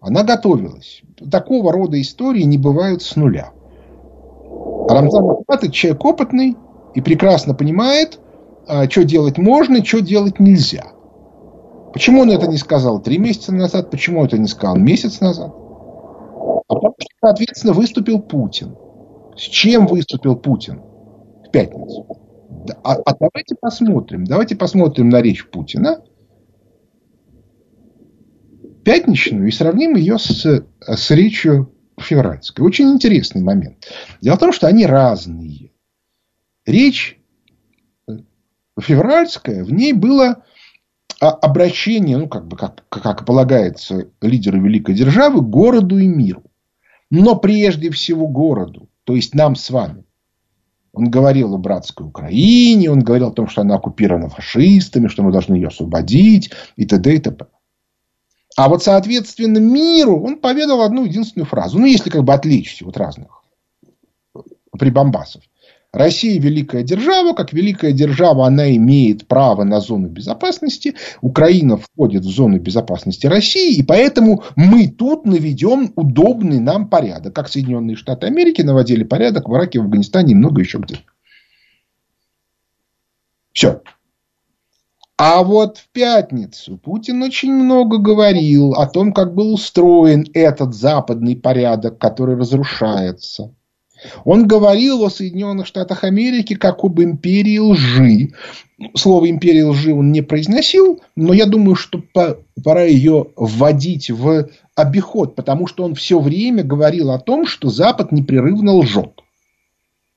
она 0.00 0.22
готовилась. 0.22 1.02
Такого 1.30 1.70
рода 1.70 2.00
истории 2.00 2.44
не 2.44 2.56
бывают 2.56 3.02
с 3.02 3.14
нуля. 3.14 3.52
Рамзан 4.88 5.30
Ахматович 5.30 5.74
человек 5.74 6.04
опытный 6.04 6.56
и 6.94 7.00
прекрасно 7.00 7.54
понимает, 7.54 8.18
а, 8.66 8.88
что 8.88 9.04
делать 9.04 9.38
можно, 9.38 9.84
что 9.84 10.00
делать 10.00 10.40
нельзя. 10.40 10.84
Почему 11.92 12.22
он 12.22 12.30
это 12.30 12.46
не 12.46 12.56
сказал 12.56 13.00
три 13.00 13.18
месяца 13.18 13.52
назад, 13.54 13.90
почему 13.90 14.24
это 14.24 14.38
не 14.38 14.46
сказал 14.46 14.76
месяц 14.76 15.20
назад? 15.20 15.52
А 16.68 16.74
потому 16.74 16.94
что, 16.98 17.08
соответственно, 17.20 17.74
выступил 17.74 18.20
Путин. 18.20 18.76
С 19.36 19.42
чем 19.42 19.86
выступил 19.86 20.36
Путин 20.36 20.82
в 21.46 21.50
пятницу? 21.50 22.06
А, 22.82 22.94
а 22.94 23.14
давайте 23.18 23.56
посмотрим, 23.60 24.24
давайте 24.24 24.56
посмотрим 24.56 25.08
на 25.08 25.20
речь 25.20 25.48
Путина 25.48 26.02
пятничную 28.84 29.48
и 29.48 29.50
сравним 29.50 29.96
ее 29.96 30.18
с, 30.18 30.64
с 30.80 31.10
речью 31.10 31.71
февральской. 31.98 32.64
Очень 32.64 32.90
интересный 32.92 33.42
момент. 33.42 33.86
Дело 34.20 34.36
в 34.36 34.40
том, 34.40 34.52
что 34.52 34.66
они 34.66 34.86
разные. 34.86 35.72
Речь 36.64 37.18
э, 38.08 38.18
февральская, 38.80 39.64
в 39.64 39.72
ней 39.72 39.92
было 39.92 40.44
обращение, 41.20 42.16
ну, 42.16 42.28
как 42.28 42.48
бы, 42.48 42.56
как, 42.56 42.84
как 42.88 43.24
полагается 43.24 44.08
лидеру 44.20 44.60
великой 44.60 44.94
державы, 44.94 45.40
городу 45.40 45.98
и 45.98 46.06
миру. 46.06 46.42
Но 47.10 47.36
прежде 47.36 47.90
всего 47.90 48.26
городу, 48.26 48.88
то 49.04 49.14
есть 49.14 49.34
нам 49.34 49.54
с 49.54 49.70
вами. 49.70 50.04
Он 50.92 51.10
говорил 51.10 51.54
о 51.54 51.58
братской 51.58 52.06
Украине, 52.06 52.90
он 52.90 53.00
говорил 53.00 53.28
о 53.28 53.32
том, 53.32 53.48
что 53.48 53.62
она 53.62 53.76
оккупирована 53.76 54.28
фашистами, 54.28 55.08
что 55.08 55.22
мы 55.22 55.32
должны 55.32 55.54
ее 55.54 55.68
освободить, 55.68 56.50
и 56.76 56.84
т.д. 56.84 57.14
и 57.14 57.18
т.п. 57.18 57.46
А 58.56 58.68
вот, 58.68 58.82
соответственно, 58.82 59.58
миру 59.58 60.22
он 60.22 60.38
поведал 60.38 60.82
одну 60.82 61.04
единственную 61.04 61.46
фразу. 61.46 61.78
Ну, 61.78 61.86
если 61.86 62.10
как 62.10 62.24
бы 62.24 62.34
отвлечься 62.34 62.86
от 62.86 62.96
разных 62.96 63.42
прибамбасов. 64.78 65.42
Россия 65.92 66.40
великая 66.40 66.82
держава, 66.82 67.34
как 67.34 67.52
великая 67.52 67.92
держава 67.92 68.46
она 68.46 68.74
имеет 68.76 69.28
право 69.28 69.62
на 69.62 69.80
зону 69.80 70.08
безопасности, 70.08 70.94
Украина 71.20 71.76
входит 71.76 72.24
в 72.24 72.30
зону 72.30 72.58
безопасности 72.58 73.26
России, 73.26 73.76
и 73.76 73.82
поэтому 73.82 74.42
мы 74.56 74.88
тут 74.88 75.26
наведем 75.26 75.92
удобный 75.94 76.60
нам 76.60 76.88
порядок, 76.88 77.34
как 77.34 77.50
Соединенные 77.50 77.96
Штаты 77.96 78.26
Америки 78.26 78.62
наводили 78.62 79.04
порядок 79.04 79.50
в 79.50 79.54
Ираке, 79.54 79.80
в 79.80 79.82
Афганистане 79.82 80.32
и 80.32 80.36
много 80.36 80.62
еще 80.62 80.78
где. 80.78 80.96
Все. 83.52 83.82
А 85.24 85.44
вот 85.44 85.78
в 85.78 85.88
пятницу 85.92 86.78
Путин 86.78 87.22
очень 87.22 87.52
много 87.52 87.98
говорил 87.98 88.72
о 88.72 88.88
том, 88.88 89.12
как 89.12 89.36
был 89.36 89.54
устроен 89.54 90.26
этот 90.34 90.74
западный 90.74 91.36
порядок, 91.36 91.96
который 91.96 92.34
разрушается. 92.34 93.54
Он 94.24 94.48
говорил 94.48 95.04
о 95.04 95.10
Соединенных 95.10 95.68
Штатах 95.68 96.02
Америки 96.02 96.56
как 96.56 96.82
об 96.82 97.00
империи 97.00 97.58
лжи. 97.58 98.32
Слово 98.96 99.30
империя 99.30 99.64
лжи 99.64 99.94
он 99.94 100.10
не 100.10 100.22
произносил, 100.22 101.00
но 101.14 101.32
я 101.32 101.46
думаю, 101.46 101.76
что 101.76 102.02
пора 102.64 102.82
ее 102.82 103.28
вводить 103.36 104.10
в 104.10 104.48
обиход, 104.74 105.36
потому 105.36 105.68
что 105.68 105.84
он 105.84 105.94
все 105.94 106.18
время 106.18 106.64
говорил 106.64 107.12
о 107.12 107.20
том, 107.20 107.46
что 107.46 107.70
Запад 107.70 108.10
непрерывно 108.10 108.72
лжет. 108.72 109.20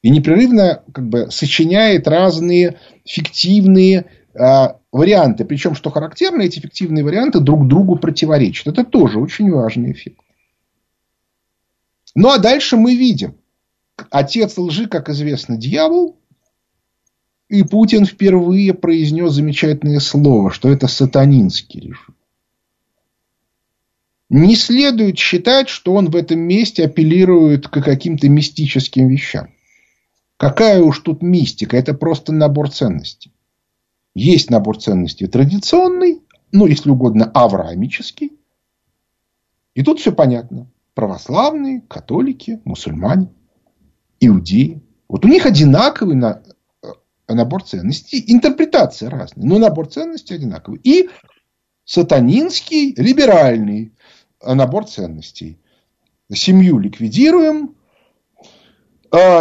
И 0.01 0.09
непрерывно 0.09 0.81
как 0.91 1.07
бы, 1.07 1.27
сочиняет 1.29 2.07
разные 2.07 2.79
фиктивные 3.05 4.05
а, 4.38 4.77
варианты. 4.95 5.45
Причем, 5.45 5.75
что 5.75 5.89
характерно, 5.89 6.41
эти 6.43 6.59
фиктивные 6.59 7.03
варианты 7.03 7.39
друг 7.39 7.67
другу 7.67 7.97
противоречат. 7.97 8.67
Это 8.67 8.83
тоже 8.83 9.19
очень 9.19 9.51
важный 9.51 9.91
эффект. 9.91 10.21
Ну 12.15 12.29
а 12.29 12.37
дальше 12.37 12.77
мы 12.77 12.95
видим. 12.95 13.35
Отец 14.09 14.57
лжи, 14.57 14.87
как 14.87 15.09
известно, 15.09 15.57
дьявол. 15.57 16.17
И 17.49 17.63
Путин 17.63 18.05
впервые 18.05 18.73
произнес 18.73 19.33
замечательное 19.33 19.99
слово, 19.99 20.51
что 20.51 20.69
это 20.69 20.87
сатанинский 20.87 21.79
режим. 21.81 22.15
Не 24.29 24.55
следует 24.55 25.19
считать, 25.19 25.69
что 25.69 25.93
он 25.93 26.09
в 26.09 26.15
этом 26.15 26.39
месте 26.39 26.85
апеллирует 26.85 27.67
к 27.67 27.83
каким-то 27.83 28.27
мистическим 28.27 29.07
вещам. 29.07 29.49
Какая 30.37 30.81
уж 30.81 30.99
тут 30.99 31.21
мистика, 31.21 31.77
это 31.77 31.93
просто 31.93 32.33
набор 32.33 32.71
ценностей. 32.71 33.35
Есть 34.15 34.50
набор 34.50 34.79
ценностей 34.79 35.27
традиционный, 35.27 36.24
ну, 36.51 36.65
если 36.65 36.89
угодно, 36.89 37.29
авраамический. 37.34 38.31
И 39.74 39.84
тут 39.84 40.00
все 40.00 40.13
понятно. 40.13 40.72
Православные, 40.93 41.81
католики, 41.81 42.62
мусульмане, 42.63 43.34
иудеи. 44.22 44.81
Вот 45.10 45.25
у 45.25 45.27
них 45.27 45.45
одинаковый 45.45 46.15
набор 47.27 47.63
ценностей, 47.63 48.24
интерпретация 48.27 49.10
разная, 49.10 49.45
но 49.45 49.60
набор 49.60 49.88
ценностей 49.88 50.36
одинаковый. 50.36 50.79
И 50.81 51.10
сатанинский 51.84 52.93
либеральный 52.95 53.93
набор 54.41 54.86
ценностей. 54.88 55.60
Семью 56.34 56.79
ликвидируем, 56.79 57.75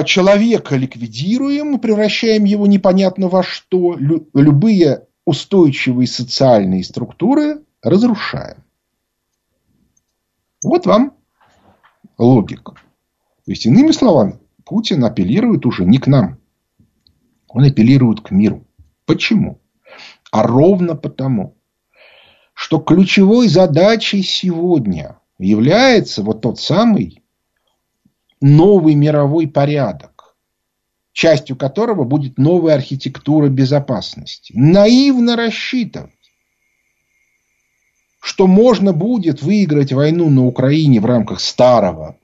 человека 0.04 0.76
ликвидируем, 0.76 1.78
превращаем 1.78 2.44
его 2.44 2.66
непонятно 2.66 3.28
во 3.28 3.42
что, 3.42 3.96
любые 3.96 5.06
устойчивые 5.24 6.06
социальные 6.06 6.84
структуры 6.84 7.62
разрушаем. 7.82 8.62
Вот 10.62 10.86
вам 10.86 11.14
логика. 12.18 12.72
То 12.72 13.50
есть, 13.50 13.66
иными 13.66 13.90
словами, 13.90 14.38
Путин 14.64 15.04
апеллирует 15.04 15.66
уже 15.66 15.84
не 15.84 15.98
к 15.98 16.06
нам. 16.06 16.38
Он 17.48 17.64
апеллирует 17.64 18.20
к 18.20 18.30
миру. 18.30 18.66
Почему? 19.04 19.60
А 20.30 20.42
ровно 20.42 20.96
потому, 20.96 21.56
что 22.54 22.78
ключевой 22.78 23.48
задачей 23.48 24.22
сегодня 24.22 25.18
является 25.38 26.22
вот 26.22 26.40
тот 26.40 26.58
самый 26.58 27.23
новый 28.44 28.94
мировой 28.94 29.48
порядок, 29.48 30.36
частью 31.12 31.56
которого 31.56 32.04
будет 32.04 32.36
новая 32.36 32.74
архитектура 32.74 33.48
безопасности. 33.48 34.52
Наивно 34.54 35.34
рассчитывать, 35.34 36.10
что 38.20 38.46
можно 38.46 38.92
будет 38.92 39.42
выиграть 39.42 39.94
войну 39.94 40.28
на 40.28 40.44
Украине 40.44 41.00
в 41.00 41.06
рамках 41.06 41.40
старого 41.40 42.18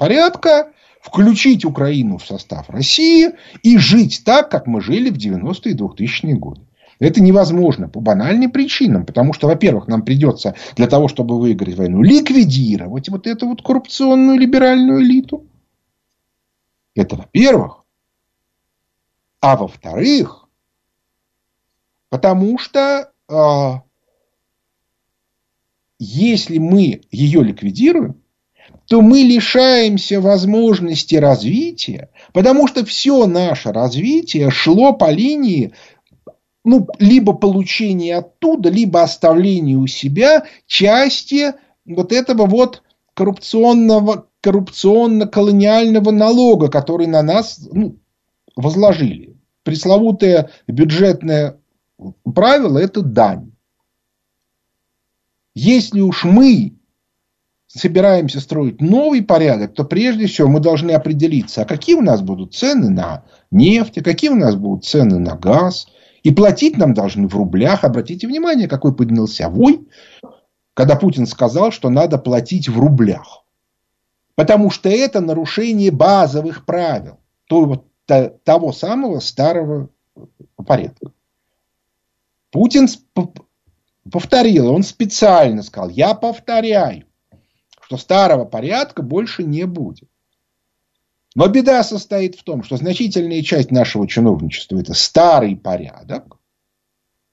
порядка, 0.00 0.72
включить 1.00 1.64
Украину 1.64 2.18
в 2.18 2.26
состав 2.26 2.68
России 2.68 3.30
и 3.62 3.78
жить 3.78 4.22
так, 4.24 4.50
как 4.50 4.66
мы 4.66 4.80
жили 4.80 5.10
в 5.10 5.16
90-е 5.16 5.74
и 5.74 5.76
2000-е 5.76 6.34
годы. 6.34 6.62
Это 7.02 7.20
невозможно 7.20 7.88
по 7.88 8.00
банальным 8.00 8.52
причинам. 8.52 9.04
Потому 9.04 9.32
что, 9.32 9.48
во-первых, 9.48 9.88
нам 9.88 10.02
придется 10.02 10.54
для 10.76 10.86
того, 10.86 11.08
чтобы 11.08 11.36
выиграть 11.36 11.76
войну, 11.76 12.00
ликвидировать 12.00 13.08
вот 13.08 13.26
эту 13.26 13.48
вот 13.48 13.60
коррупционную 13.60 14.38
либеральную 14.38 15.02
элиту. 15.02 15.44
Это 16.94 17.16
во-первых. 17.16 17.84
А 19.40 19.56
во-вторых, 19.56 20.48
потому 22.10 22.58
что 22.58 23.12
э, 23.28 23.72
если 25.98 26.58
мы 26.58 27.02
ее 27.10 27.42
ликвидируем, 27.42 28.22
то 28.86 29.00
мы 29.00 29.20
лишаемся 29.20 30.20
возможности 30.20 31.14
развития, 31.14 32.10
потому 32.32 32.68
что 32.68 32.84
все 32.84 33.26
наше 33.26 33.72
развитие 33.72 34.50
шло 34.50 34.92
по 34.92 35.10
линии 35.10 35.72
ну, 36.64 36.86
либо 36.98 37.32
получение 37.32 38.18
оттуда, 38.18 38.68
либо 38.68 39.02
оставление 39.02 39.76
у 39.76 39.86
себя 39.86 40.44
части 40.66 41.54
вот 41.84 42.12
этого 42.12 42.46
вот 42.46 42.82
коррупционного, 43.14 44.28
коррупционно-колониального 44.42 46.10
налога, 46.10 46.68
который 46.68 47.06
на 47.06 47.22
нас 47.22 47.66
ну, 47.72 47.98
возложили. 48.56 49.36
Пресловутое 49.62 50.50
бюджетное 50.66 51.58
правило– 52.34 52.78
это 52.80 53.02
дань. 53.02 53.52
Если 55.54 56.00
уж 56.00 56.24
мы 56.24 56.78
собираемся 57.66 58.40
строить 58.40 58.80
новый 58.80 59.22
порядок, 59.22 59.74
то 59.74 59.84
прежде 59.84 60.26
всего 60.26 60.48
мы 60.48 60.60
должны 60.60 60.90
определиться, 60.92 61.62
а 61.62 61.64
какие 61.64 61.94
у 61.94 62.02
нас 62.02 62.20
будут 62.20 62.54
цены 62.54 62.90
на 62.90 63.24
нефть, 63.50 63.98
а 63.98 64.02
какие 64.02 64.30
у 64.30 64.34
нас 64.34 64.56
будут 64.56 64.84
цены 64.84 65.18
на 65.18 65.36
газ– 65.36 65.86
и 66.22 66.30
платить 66.30 66.76
нам 66.76 66.94
должны 66.94 67.28
в 67.28 67.34
рублях. 67.34 67.84
Обратите 67.84 68.26
внимание, 68.26 68.68
какой 68.68 68.94
поднялся 68.94 69.48
вой, 69.48 69.88
когда 70.74 70.96
Путин 70.96 71.26
сказал, 71.26 71.72
что 71.72 71.90
надо 71.90 72.18
платить 72.18 72.68
в 72.68 72.78
рублях. 72.78 73.41
Потому 74.34 74.70
что 74.70 74.88
это 74.88 75.20
нарушение 75.20 75.90
базовых 75.90 76.64
правил 76.64 77.18
того 78.06 78.72
самого 78.72 79.20
старого 79.20 79.90
порядка. 80.56 81.12
Путин 82.50 82.88
повторил, 84.10 84.70
он 84.70 84.82
специально 84.82 85.62
сказал, 85.62 85.90
я 85.90 86.14
повторяю, 86.14 87.06
что 87.82 87.96
старого 87.96 88.44
порядка 88.44 89.02
больше 89.02 89.42
не 89.42 89.64
будет. 89.64 90.08
Но 91.34 91.48
беда 91.48 91.82
состоит 91.82 92.34
в 92.34 92.44
том, 92.44 92.62
что 92.62 92.76
значительная 92.76 93.42
часть 93.42 93.70
нашего 93.70 94.06
чиновничества– 94.06 94.78
это 94.80 94.92
старый 94.92 95.56
порядок. 95.56 96.38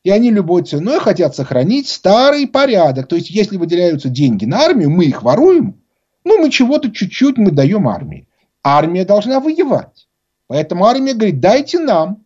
И 0.04 0.10
они 0.10 0.32
любой 0.32 0.64
ценой 0.64 1.02
хотят 1.02 1.36
сохранить 1.36 1.90
старый 1.90 2.48
порядок. 2.48 3.08
То 3.08 3.18
есть, 3.18 3.30
если 3.30 3.58
выделяются 3.58 4.08
деньги 4.08 4.46
на 4.46 4.60
армию, 4.60 4.90
мы 4.90 5.04
их 5.06 5.24
воруем, 5.24 5.79
ну, 6.24 6.40
мы 6.40 6.50
чего-то 6.50 6.92
чуть-чуть 6.92 7.38
мы 7.38 7.52
даем 7.52 7.88
армии. 7.88 8.28
Армия 8.64 9.06
должна 9.06 9.40
воевать. 9.40 10.08
Поэтому 10.48 10.86
армия 10.86 11.14
говорит, 11.14 11.40
дайте 11.40 11.80
нам. 11.80 12.26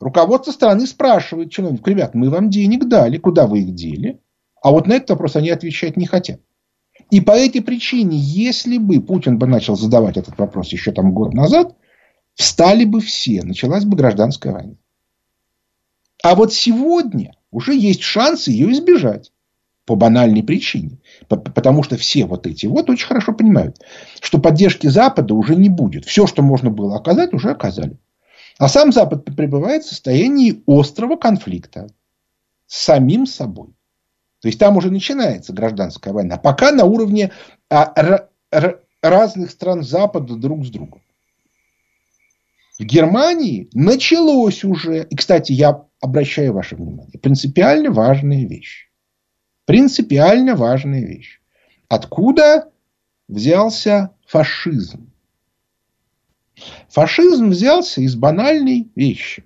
Руководство 0.00 0.52
страны 0.52 0.86
спрашивает 0.86 1.50
чиновников, 1.50 1.88
ребят, 1.88 2.14
мы 2.14 2.30
вам 2.30 2.50
денег 2.50 2.88
дали, 2.88 3.18
куда 3.18 3.46
вы 3.46 3.60
их 3.60 3.74
дели? 3.74 4.20
А 4.62 4.70
вот 4.70 4.86
на 4.86 4.94
этот 4.94 5.10
вопрос 5.10 5.36
они 5.36 5.50
отвечать 5.50 5.96
не 5.96 6.06
хотят. 6.06 6.40
И 7.10 7.20
по 7.20 7.32
этой 7.32 7.60
причине, 7.62 8.16
если 8.18 8.78
бы 8.78 9.00
Путин 9.00 9.38
бы 9.38 9.46
начал 9.46 9.76
задавать 9.76 10.16
этот 10.16 10.38
вопрос 10.38 10.68
еще 10.72 10.92
там 10.92 11.12
год 11.12 11.34
назад, 11.34 11.76
встали 12.34 12.84
бы 12.84 13.00
все, 13.00 13.42
началась 13.42 13.84
бы 13.84 13.96
гражданская 13.96 14.52
война. 14.52 14.74
А 16.22 16.34
вот 16.34 16.52
сегодня 16.52 17.34
уже 17.50 17.74
есть 17.74 18.02
шанс 18.02 18.48
ее 18.48 18.72
избежать. 18.72 19.30
По 19.84 19.96
банальной 19.96 20.42
причине. 20.42 20.98
Потому 21.28 21.82
что 21.82 21.96
все 21.96 22.24
вот 22.24 22.46
эти 22.46 22.66
вот 22.66 22.90
очень 22.90 23.06
хорошо 23.06 23.32
понимают, 23.32 23.80
что 24.20 24.38
поддержки 24.38 24.86
Запада 24.86 25.34
уже 25.34 25.56
не 25.56 25.68
будет. 25.68 26.04
Все, 26.04 26.26
что 26.26 26.42
можно 26.42 26.70
было 26.70 26.96
оказать, 26.96 27.32
уже 27.32 27.50
оказали. 27.50 27.98
А 28.58 28.68
сам 28.68 28.92
Запад 28.92 29.24
пребывает 29.24 29.84
в 29.84 29.88
состоянии 29.88 30.62
острого 30.66 31.16
конфликта 31.16 31.88
с 32.66 32.84
самим 32.84 33.26
собой. 33.26 33.68
То 34.40 34.48
есть 34.48 34.58
там 34.58 34.76
уже 34.76 34.90
начинается 34.90 35.52
гражданская 35.52 36.12
война. 36.12 36.36
Пока 36.36 36.70
на 36.70 36.84
уровне 36.84 37.32
а, 37.70 38.28
разных 39.02 39.50
стран 39.50 39.82
Запада 39.82 40.34
друг 40.36 40.64
с 40.64 40.70
другом. 40.70 41.00
В 42.78 42.82
Германии 42.82 43.68
началось 43.72 44.64
уже, 44.64 45.04
и, 45.04 45.16
кстати, 45.16 45.52
я 45.52 45.84
обращаю 46.00 46.52
ваше 46.52 46.74
внимание, 46.74 47.18
принципиально 47.20 47.90
важная 47.90 48.44
вещь. 48.44 48.83
Принципиально 49.64 50.56
важная 50.56 51.04
вещь. 51.04 51.40
Откуда 51.88 52.70
взялся 53.28 54.10
фашизм? 54.26 55.10
Фашизм 56.88 57.50
взялся 57.50 58.00
из 58.00 58.14
банальной 58.14 58.90
вещи. 58.94 59.44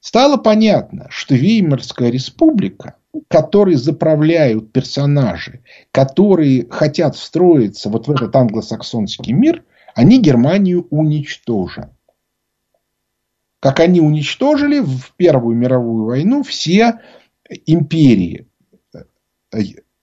Стало 0.00 0.36
понятно, 0.36 1.06
что 1.10 1.34
Веймарская 1.34 2.10
республика 2.10 2.96
которые 3.28 3.78
заправляют 3.78 4.72
персонажи, 4.72 5.62
которые 5.92 6.66
хотят 6.70 7.16
встроиться 7.16 7.88
вот 7.88 8.08
в 8.08 8.10
этот 8.10 8.34
англосаксонский 8.34 9.32
мир, 9.32 9.64
они 9.94 10.20
Германию 10.20 10.86
уничтожат. 10.90 11.92
Как 13.60 13.80
они 13.80 14.00
уничтожили 14.00 14.80
в 14.80 15.12
Первую 15.16 15.56
мировую 15.56 16.04
войну 16.04 16.42
все 16.42 17.00
империи 17.66 18.46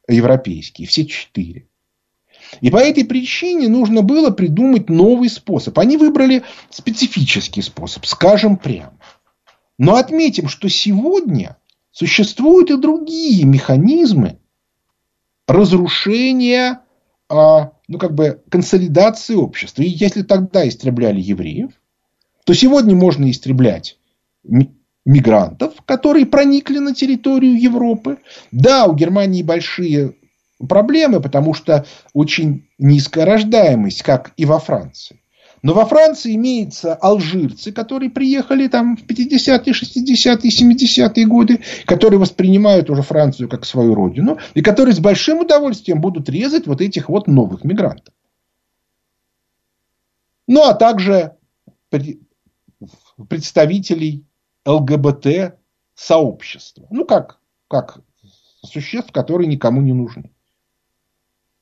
европейские, 0.08 0.88
все 0.88 1.06
четыре. 1.06 1.68
И 2.60 2.70
по 2.70 2.78
этой 2.78 3.06
причине 3.06 3.68
нужно 3.68 4.02
было 4.02 4.30
придумать 4.30 4.90
новый 4.90 5.30
способ. 5.30 5.78
Они 5.80 5.98
выбрали 5.98 6.44
специфический 6.70 7.62
способ, 7.62 8.06
скажем 8.06 8.58
прямо. 8.58 8.98
Но 9.78 9.96
отметим, 9.96 10.48
что 10.48 10.68
сегодня 10.70 11.58
Существуют 11.92 12.72
и 12.72 12.78
другие 12.78 13.44
механизмы 13.44 14.40
разрушения, 15.48 16.82
а, 17.30 17.74
ну, 17.90 17.98
как 17.98 18.16
бы, 18.16 18.42
консолидации 18.50 19.36
общества. 19.36 19.82
И 19.84 19.90
если 19.90 20.22
тогда 20.22 20.68
истребляли 20.68 21.20
евреев, 21.20 21.72
то 22.46 22.54
сегодня 22.54 22.96
можно 22.96 23.30
истреблять 23.30 23.98
мигрантов, 25.06 25.74
которые 25.86 26.26
проникли 26.26 26.80
на 26.80 26.94
территорию 26.94 27.60
Европы. 27.60 28.18
Да, 28.52 28.86
у 28.86 28.94
Германии 28.94 29.44
большие 29.44 30.16
проблемы, 30.68 31.22
потому 31.22 31.54
что 31.54 31.86
очень 32.14 32.68
низкая 32.78 33.26
рождаемость, 33.26 34.04
как 34.04 34.32
и 34.38 34.46
во 34.46 34.60
Франции. 34.60 35.22
Но 35.64 35.74
во 35.74 35.86
Франции 35.86 36.36
имеются 36.36 36.96
алжирцы, 36.96 37.72
которые 37.72 38.10
приехали 38.10 38.68
там 38.68 38.98
в 38.98 39.06
50-е, 39.06 39.74
60-е, 39.74 40.50
70-е 40.50 41.26
годы, 41.28 41.62
которые 41.86 42.20
воспринимают 42.20 42.90
уже 42.90 43.04
Францию 43.04 43.48
как 43.48 43.66
свою 43.66 43.94
родину, 43.94 44.40
и 44.56 44.62
которые 44.62 44.96
с 44.96 45.00
большим 45.00 45.40
удовольствием 45.40 46.02
будут 46.02 46.30
резать 46.30 46.66
вот 46.66 46.82
этих 46.82 47.10
вот 47.10 47.28
новых 47.28 47.64
мигрантов. 47.64 48.14
Ну, 50.48 50.64
а 50.64 50.74
также 50.74 51.38
представителей 53.30 54.26
ЛГБТ 54.66 55.58
сообщества. 55.96 56.88
Ну, 56.90 57.06
как, 57.06 57.40
как 57.68 58.00
существ, 58.64 59.12
которые 59.12 59.48
никому 59.48 59.82
не 59.82 59.94
нужны. 59.94 60.32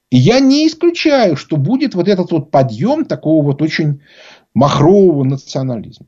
И 0.09 0.17
я 0.17 0.39
не 0.39 0.67
исключаю, 0.67 1.35
что 1.35 1.57
будет 1.57 1.93
вот 1.93 2.07
этот 2.07 2.31
вот 2.31 2.51
подъем 2.51 3.05
такого 3.05 3.43
вот 3.43 3.61
очень 3.61 4.01
махрового 4.53 5.23
национализма 5.23 6.07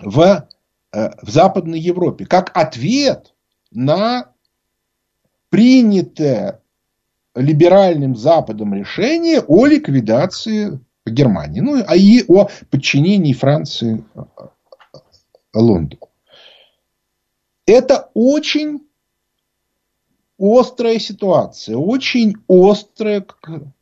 в, 0.00 0.48
э, 0.92 1.10
в 1.22 1.30
Западной 1.30 1.80
Европе, 1.80 2.26
как 2.26 2.54
ответ 2.56 3.34
на 3.70 4.32
принятое 5.48 6.60
либеральным 7.34 8.16
Западом 8.16 8.74
решение 8.74 9.40
о 9.40 9.66
ликвидации 9.66 10.80
Германии, 11.06 11.60
ну, 11.60 11.82
а 11.86 11.96
и 11.96 12.22
о 12.28 12.48
подчинении 12.70 13.32
Франции 13.32 14.04
Лондону. 15.58 16.08
Это 17.66 18.10
очень 18.14 18.80
острая 20.38 20.98
ситуация, 20.98 21.76
очень 21.76 22.36
острая 22.48 23.20
к, 23.22 23.72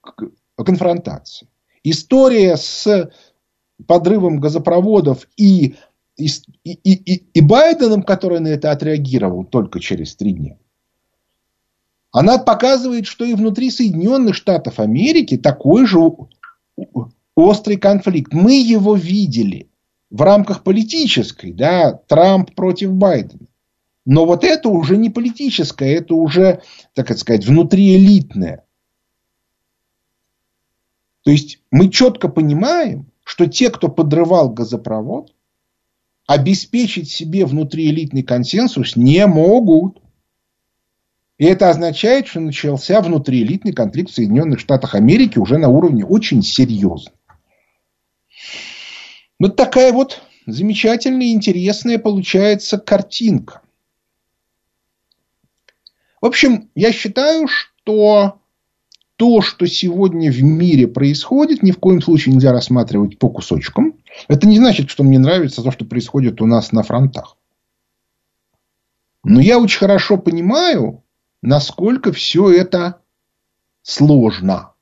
к 0.00 0.30
конфронтации. 0.56 1.48
История 1.82 2.56
с 2.56 3.10
подрывом 3.86 4.40
газопроводов 4.40 5.28
и, 5.36 5.76
и, 6.16 6.26
и, 6.64 6.72
и, 6.74 7.26
и 7.32 7.40
Байденом, 7.40 8.02
который 8.02 8.40
на 8.40 8.48
это 8.48 8.70
отреагировал 8.70 9.44
только 9.44 9.80
через 9.80 10.14
три 10.16 10.32
дня, 10.32 10.58
она 12.12 12.38
показывает, 12.38 13.06
что 13.06 13.24
и 13.24 13.34
внутри 13.34 13.70
Соединенных 13.70 14.34
Штатов 14.34 14.80
Америки 14.80 15.36
такой 15.36 15.86
же 15.86 15.98
острый 17.34 17.76
конфликт. 17.76 18.32
Мы 18.32 18.60
его 18.60 18.94
видели 18.94 19.68
в 20.10 20.22
рамках 20.22 20.62
политической, 20.62 21.52
да, 21.52 21.92
Трамп 21.92 22.54
против 22.54 22.92
Байдена. 22.92 23.46
Но 24.04 24.24
вот 24.24 24.44
это 24.44 24.68
уже 24.68 24.96
не 24.96 25.10
политическое, 25.10 25.96
это 25.96 26.14
уже, 26.14 26.62
так 26.94 27.16
сказать, 27.18 27.44
внутриэлитное. 27.44 28.64
То 31.24 31.32
есть 31.32 31.60
мы 31.72 31.90
четко 31.90 32.28
понимаем, 32.28 33.10
что 33.24 33.46
те, 33.46 33.68
кто 33.68 33.88
подрывал 33.88 34.50
газопровод, 34.50 35.34
обеспечить 36.28 37.10
себе 37.10 37.44
внутриэлитный 37.44 38.22
консенсус 38.22 38.94
не 38.94 39.26
могут. 39.26 39.98
И 41.38 41.44
это 41.44 41.68
означает, 41.68 42.28
что 42.28 42.38
начался 42.38 43.00
внутриэлитный 43.00 43.72
конфликт 43.72 44.10
в 44.10 44.14
Соединенных 44.14 44.60
Штатах 44.60 44.94
Америки 44.94 45.38
уже 45.40 45.58
на 45.58 45.68
уровне 45.68 46.04
очень 46.04 46.42
серьезном. 46.42 47.15
Вот 49.38 49.56
такая 49.56 49.92
вот 49.92 50.22
замечательная, 50.46 51.32
интересная 51.32 51.98
получается 51.98 52.78
картинка. 52.78 53.60
В 56.20 56.26
общем, 56.26 56.70
я 56.74 56.92
считаю, 56.92 57.46
что 57.46 58.40
то, 59.16 59.42
что 59.42 59.66
сегодня 59.66 60.32
в 60.32 60.42
мире 60.42 60.88
происходит, 60.88 61.62
ни 61.62 61.70
в 61.70 61.78
коем 61.78 62.02
случае 62.02 62.34
нельзя 62.34 62.52
рассматривать 62.52 63.18
по 63.18 63.28
кусочкам. 63.28 63.94
Это 64.28 64.46
не 64.46 64.58
значит, 64.58 64.90
что 64.90 65.04
мне 65.04 65.18
нравится 65.18 65.62
то, 65.62 65.70
что 65.70 65.84
происходит 65.84 66.40
у 66.40 66.46
нас 66.46 66.72
на 66.72 66.82
фронтах. 66.82 67.36
Но 69.24 69.40
я 69.40 69.58
очень 69.58 69.78
хорошо 69.78 70.16
понимаю, 70.18 71.02
насколько 71.42 72.12
все 72.12 72.50
это 72.50 73.00
сложно. 73.82 74.72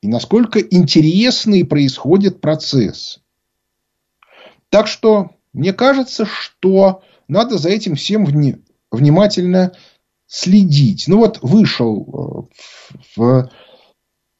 И 0.00 0.08
насколько 0.08 0.58
интересные 0.58 1.64
происходят 1.64 2.40
процессы. 2.40 3.21
Так 4.72 4.86
что 4.86 5.32
мне 5.52 5.74
кажется, 5.74 6.24
что 6.24 7.02
надо 7.28 7.58
за 7.58 7.68
этим 7.68 7.94
всем 7.94 8.24
внимательно 8.90 9.72
следить. 10.26 11.04
Ну 11.08 11.18
вот 11.18 11.40
вышел 11.42 12.48
э, 12.90 12.94
в 13.16 13.50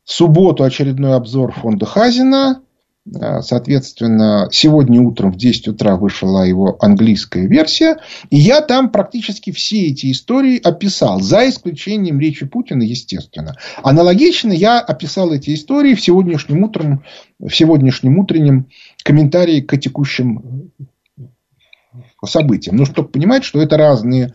субботу 0.05 0.65
очередной 0.65 1.17
обзор 1.17 1.53
фонда 1.53 1.85
Хазина. 1.85 2.63
Э, 3.05 3.43
соответственно, 3.43 4.49
сегодня 4.51 5.03
утром 5.03 5.33
в 5.33 5.37
10 5.37 5.69
утра 5.69 5.97
вышла 5.97 6.45
его 6.45 6.79
английская 6.81 7.47
версия. 7.47 7.99
И 8.31 8.39
я 8.39 8.63
там 8.63 8.91
практически 8.91 9.53
все 9.53 9.89
эти 9.89 10.13
истории 10.13 10.59
описал. 10.59 11.21
За 11.21 11.47
исключением 11.47 12.19
речи 12.21 12.47
Путина, 12.47 12.83
естественно. 12.83 13.59
Аналогично 13.83 14.53
я 14.53 14.81
описал 14.81 15.31
эти 15.33 15.53
истории 15.53 15.95
в 15.95 16.01
сегодняшнем, 16.01 16.63
утром, 16.63 17.05
в 17.39 17.51
сегодняшнем 17.51 18.19
утреннем 18.19 18.69
комментарии 19.03 19.61
к 19.61 19.77
текущим 19.79 20.73
событиям. 22.25 22.77
Ну, 22.77 22.85
чтобы 22.85 23.09
понимать, 23.09 23.45
что 23.45 23.61
это 23.61 23.77
разные 23.77 24.35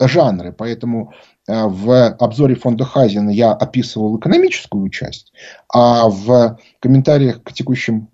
жанры. 0.00 0.52
Поэтому 0.52 1.12
э, 1.46 1.66
в 1.66 2.08
обзоре 2.14 2.54
фонда 2.54 2.84
Хазина 2.84 3.30
я 3.30 3.52
описывал 3.52 4.18
экономическую 4.18 4.88
часть, 4.88 5.32
а 5.68 6.08
в 6.08 6.58
комментариях 6.80 7.42
к 7.42 7.52
текущим 7.52 8.08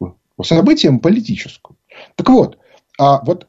э, 0.00 0.06
событиям 0.42 1.00
политическую. 1.00 1.76
Так 2.14 2.28
вот, 2.28 2.58
а 2.98 3.22
вот 3.24 3.48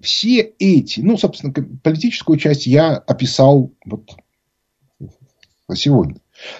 все 0.00 0.40
эти, 0.40 1.00
ну, 1.00 1.16
собственно, 1.16 1.52
политическую 1.52 2.38
часть 2.38 2.66
я 2.66 2.96
описал 2.96 3.70
вот 3.84 4.10
сегодня. 5.74 6.16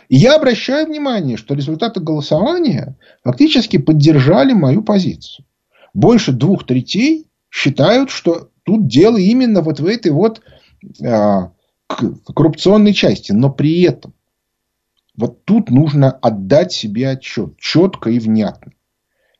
И 0.08 0.16
я 0.16 0.36
обращаю 0.36 0.86
внимание, 0.86 1.36
что 1.36 1.54
результаты 1.54 2.00
голосования 2.00 2.96
фактически 3.24 3.78
поддержали 3.78 4.52
мою 4.52 4.82
позицию. 4.82 5.46
Больше 5.94 6.32
двух 6.32 6.66
третей 6.66 7.26
считают, 7.50 8.10
что 8.10 8.50
тут 8.64 8.86
дело 8.86 9.16
именно 9.16 9.62
вот 9.62 9.80
в 9.80 9.86
этой 9.86 10.12
вот 10.12 10.42
а, 11.04 11.52
коррупционной 11.86 12.92
части. 12.92 13.32
Но 13.32 13.50
при 13.50 13.82
этом 13.82 14.14
вот 15.16 15.44
тут 15.44 15.70
нужно 15.70 16.10
отдать 16.10 16.72
себе 16.72 17.10
отчет 17.10 17.56
четко 17.58 18.10
и 18.10 18.18
внятно. 18.18 18.72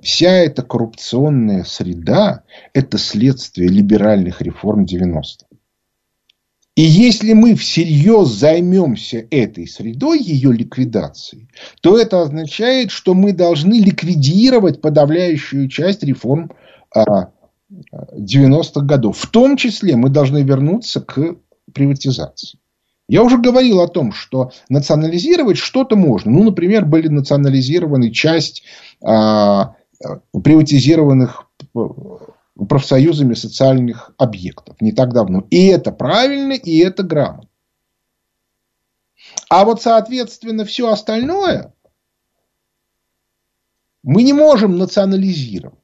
Вся 0.00 0.30
эта 0.30 0.62
коррупционная 0.62 1.64
среда– 1.64 2.44
это 2.72 2.96
следствие 2.96 3.68
либеральных 3.68 4.40
реформ 4.40 4.84
90-х. 4.84 5.46
И 6.80 6.82
если 6.82 7.34
мы 7.34 7.56
всерьез 7.56 8.28
займемся 8.28 9.26
этой 9.30 9.68
средой, 9.68 10.18
ее 10.18 10.50
ликвидацией, 10.50 11.46
то 11.82 11.98
это 11.98 12.22
означает, 12.22 12.90
что 12.90 13.12
мы 13.12 13.34
должны 13.34 13.74
ликвидировать 13.74 14.80
подавляющую 14.80 15.68
часть 15.68 16.02
реформ 16.02 16.50
а, 16.96 17.32
90-х 18.14 18.80
годов. 18.86 19.18
В 19.18 19.26
том 19.26 19.58
числе 19.58 19.94
мы 19.94 20.08
должны 20.08 20.42
вернуться 20.42 21.02
к 21.02 21.36
приватизации. 21.74 22.58
Я 23.08 23.24
уже 23.24 23.36
говорил 23.36 23.82
о 23.82 23.88
том, 23.88 24.12
что 24.12 24.50
национализировать 24.70 25.58
что-то 25.58 25.96
можно. 25.96 26.30
Ну, 26.30 26.44
например, 26.44 26.86
были 26.86 27.08
национализированы 27.08 28.10
часть 28.10 28.62
а, 29.04 29.74
приватизированных 30.32 31.44
э, 31.76 31.78
профсоюзами 32.66 33.34
социальных 33.34 34.12
объектов 34.18 34.80
не 34.80 34.92
так 34.92 35.12
давно. 35.12 35.46
И 35.50 35.66
это 35.66 35.92
правильно, 35.92 36.52
и 36.52 36.78
это 36.78 37.02
грамотно. 37.02 37.48
А 39.48 39.64
вот, 39.64 39.82
соответственно, 39.82 40.64
все 40.64 40.90
остальное 40.90 41.72
мы 44.02 44.22
не 44.22 44.32
можем 44.32 44.78
национализировать. 44.78 45.78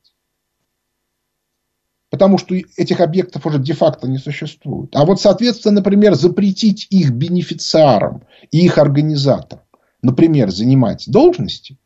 Потому 2.09 2.39
что 2.39 2.55
этих 2.55 3.01
объектов 3.01 3.45
уже 3.47 3.59
де-факто 3.59 4.09
не 4.09 4.19
существует. 4.19 4.95
А 4.95 5.05
вот, 5.05 5.21
соответственно, 5.21 5.77
например, 5.77 6.15
запретить 6.15 6.87
их 6.89 7.11
бенефициарам 7.11 8.25
и 8.51 8.65
их 8.65 8.79
организаторам, 8.79 9.65
например, 10.03 10.51
занимать 10.51 11.05
должности, 11.09 11.79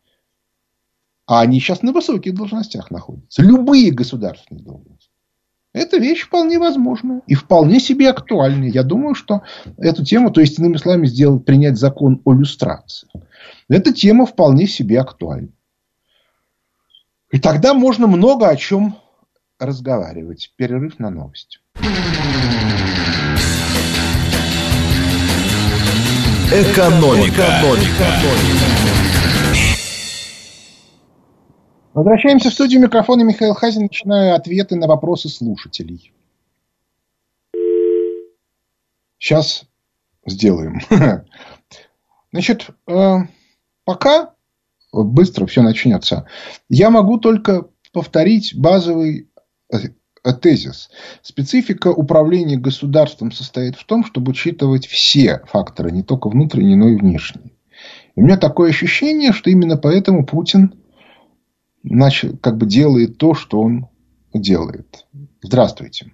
а 1.31 1.43
они 1.43 1.61
сейчас 1.61 1.83
на 1.83 1.93
высоких 1.93 2.35
должностях 2.35 2.91
находятся, 2.91 3.41
любые 3.41 3.93
государственные 3.93 4.65
должности. 4.65 5.13
Это 5.73 5.99
вещь 5.99 6.23
вполне 6.23 6.59
возможная 6.59 7.23
и 7.29 7.37
вполне 7.37 7.79
себе 7.79 8.11
актуальная. 8.11 8.69
Я 8.69 8.83
думаю, 8.83 9.15
что 9.15 9.43
эту 9.77 10.05
тему, 10.05 10.33
то 10.33 10.41
есть, 10.41 10.59
иными 10.59 10.77
словами, 10.77 11.07
сделать, 11.07 11.45
принять 11.45 11.79
закон 11.79 12.21
о 12.25 12.33
люстрации. 12.33 13.09
Эта 13.69 13.93
тема 13.93 14.27
вполне 14.27 14.67
себе 14.67 15.01
актуальна. 15.01 15.51
И 17.31 17.39
тогда 17.39 17.75
можно 17.75 18.09
много 18.09 18.49
о 18.49 18.57
чем 18.57 18.97
разговаривать. 19.61 20.53
Перерыв 20.57 20.99
на 20.99 21.11
новости. 21.11 21.61
Экономика. 26.51 27.47
Экономика. 27.61 28.11
Возвращаемся 31.93 32.51
в 32.51 32.53
студию 32.53 32.81
микрофона 32.81 33.23
Михаил 33.23 33.55
Хазин. 33.55 33.83
Начинаю 33.83 34.35
ответы 34.35 34.77
на 34.77 34.87
вопросы 34.87 35.29
слушателей. 35.29 36.13
Сейчас 39.19 39.65
сделаем. 40.25 40.81
Значит, 42.33 42.69
э, 42.87 43.17
пока 43.85 44.35
быстро 44.93 45.47
все 45.47 45.63
начнется. 45.63 46.27
Я 46.69 46.91
могу 46.91 47.19
только 47.19 47.69
повторить 47.93 48.55
базовый 48.57 49.29
э, 49.73 49.79
тезис. 50.41 50.91
Специфика 51.23 51.89
управления 51.89 52.57
государством 52.57 53.33
состоит 53.33 53.75
в 53.75 53.85
том, 53.85 54.05
чтобы 54.05 54.31
учитывать 54.31 54.87
все 54.87 55.43
факторы, 55.47 55.91
не 55.91 56.05
только 56.05 56.29
внутренние, 56.29 56.77
но 56.77 56.89
и 56.89 56.97
внешние. 56.97 57.51
у 58.15 58.23
меня 58.23 58.37
такое 58.37 58.71
ощущение, 58.71 59.33
что 59.33 59.51
именно 59.51 59.77
поэтому 59.77 60.25
Путин 60.25 60.80
начал, 61.83 62.37
как 62.43 62.57
бы 62.57 62.67
делает 62.67 63.19
то, 63.19 63.35
что 63.35 63.61
он 63.61 63.87
делает. 64.35 65.07
Здравствуйте. 65.43 66.13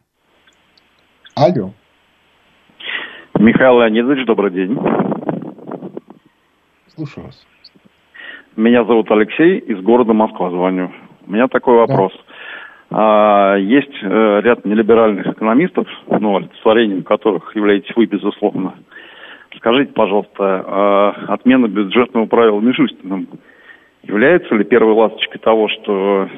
Алло. 1.34 1.72
Михаил 3.38 3.80
Леонидович, 3.80 4.26
добрый 4.26 4.50
день. 4.50 4.78
Слушаю 6.94 7.26
вас. 7.26 7.46
Меня 8.56 8.84
зовут 8.84 9.10
Алексей, 9.10 9.58
из 9.58 9.82
города 9.82 10.14
Москва 10.14 10.50
звоню. 10.50 10.90
У 11.26 11.32
меня 11.32 11.46
такой 11.48 11.76
вопрос. 11.76 12.12
Да. 12.14 12.22
А, 12.98 13.56
есть 13.56 13.92
э, 14.02 14.40
ряд 14.42 14.64
нелиберальных 14.64 15.26
экономистов, 15.26 15.86
ну, 16.08 16.36
олицетворением 16.36 17.02
которых 17.02 17.54
являетесь 17.54 17.94
вы, 17.96 18.06
безусловно. 18.06 18.74
Скажите, 19.56 19.92
пожалуйста, 19.92 20.32
а 20.38 21.10
отмена 21.28 21.66
бюджетного 21.66 22.26
правила 22.26 22.60
Мишустиным 22.60 23.28
является 24.06 24.54
ли 24.54 24.64
первой 24.64 24.94
ласточкой 24.94 25.40
того, 25.40 25.68
что 25.68 26.28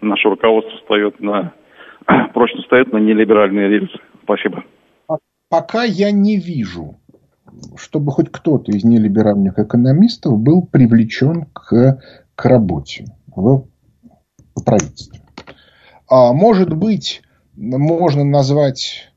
наше 0.00 0.28
руководство 0.28 0.76
встает 0.78 1.20
на, 1.20 1.52
прочно 2.34 2.62
встает 2.62 2.92
на 2.92 2.98
нелиберальные 2.98 3.68
рельсы? 3.68 3.98
Спасибо. 4.22 4.64
Пока 5.50 5.84
я 5.84 6.10
не 6.10 6.36
вижу 6.36 6.96
чтобы 7.76 8.12
хоть 8.12 8.30
кто-то 8.30 8.72
из 8.72 8.84
нелиберальных 8.84 9.58
экономистов 9.58 10.38
был 10.38 10.62
привлечен 10.66 11.46
к, 11.52 12.00
к 12.34 12.44
работе 12.44 13.06
в 13.34 13.64
правительстве. 14.64 15.20
А 16.08 16.32
может 16.32 16.74
быть, 16.74 17.22
можно 17.56 18.24
назвать 18.24 19.12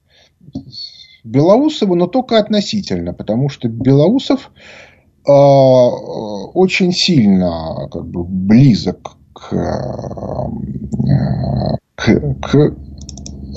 Белоусова, 1.24 1.96
но 1.96 2.08
только 2.08 2.38
относительно, 2.38 3.14
потому 3.14 3.50
что 3.50 3.68
Белоусов 3.68 4.52
очень 5.24 6.92
сильно 6.92 7.88
как 7.92 8.08
бы, 8.08 8.24
близок 8.24 9.18
к, 9.34 9.54
э, 9.54 10.48
к, 11.96 12.36
к 12.42 12.76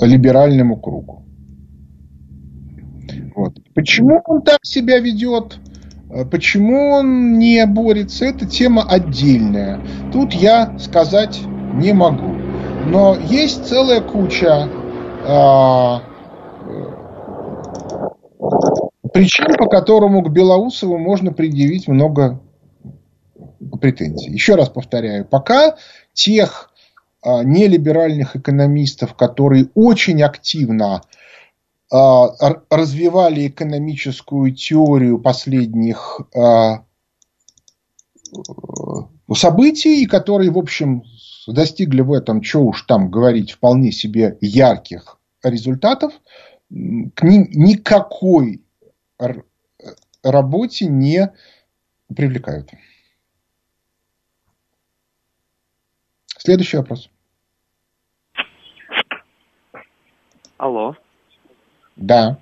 либеральному 0.01 0.77
кругу. 0.77 1.23
Вот. 3.35 3.53
Почему 3.73 4.21
он 4.25 4.41
так 4.41 4.59
себя 4.63 4.99
ведет? 4.99 5.59
Э, 6.09 6.25
почему 6.25 6.91
он 6.91 7.37
не 7.37 7.65
борется? 7.65 8.25
Это 8.25 8.45
тема 8.45 8.83
отдельная. 8.83 9.79
Тут 10.11 10.33
я 10.33 10.77
сказать 10.79 11.41
не 11.73 11.93
могу. 11.93 12.35
Но 12.87 13.15
есть 13.15 13.65
целая 13.65 14.01
куча 14.01 14.69
а, 15.27 16.01
э, 16.67 17.05
причин, 19.15 19.55
по 19.57 19.67
которому 19.67 20.21
к 20.21 20.29
Белоусову 20.29 20.97
можно 20.97 21.31
предъявить 21.31 21.87
много 21.87 22.41
претензий. 23.79 24.29
Еще 24.29 24.55
раз 24.55 24.67
повторяю, 24.67 25.23
пока 25.23 25.77
тех 26.11 26.69
а, 27.21 27.41
нелиберальных 27.45 28.35
экономистов, 28.35 29.15
которые 29.15 29.69
очень 29.73 30.21
активно 30.21 31.01
а, 31.89 32.27
развивали 32.69 33.47
экономическую 33.47 34.53
теорию 34.53 35.17
последних 35.19 36.19
а, 36.35 36.83
событий, 39.33 40.03
и 40.03 40.07
которые, 40.07 40.51
в 40.51 40.57
общем, 40.57 41.03
достигли 41.47 42.01
в 42.01 42.11
этом, 42.11 42.43
что 42.43 42.65
уж 42.65 42.81
там 42.81 43.09
говорить, 43.09 43.51
вполне 43.51 43.93
себе 43.93 44.37
ярких 44.41 45.19
результатов, 45.41 46.11
к 46.69 47.23
никакой 47.23 48.64
работе 50.23 50.87
не 50.87 51.33
привлекают. 52.15 52.69
Следующий 56.37 56.77
вопрос. 56.77 57.09
Алло. 60.57 60.95
Да. 61.95 62.37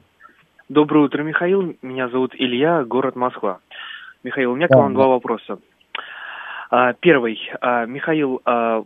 Доброе 0.70 1.06
утро, 1.06 1.24
Михаил. 1.24 1.78
Меня 1.82 2.10
зовут 2.10 2.34
Илья, 2.36 2.84
город 2.84 3.16
Москва. 3.16 3.60
Михаил, 4.24 4.52
у 4.52 4.56
меня 4.56 4.68
к 4.68 4.76
вам 4.76 4.94
да. 4.94 5.00
два 5.00 5.08
вопроса. 5.08 5.60
А, 6.70 6.94
первый. 6.94 7.40
А, 7.62 7.86
Михаил, 7.86 8.42
а, 8.46 8.84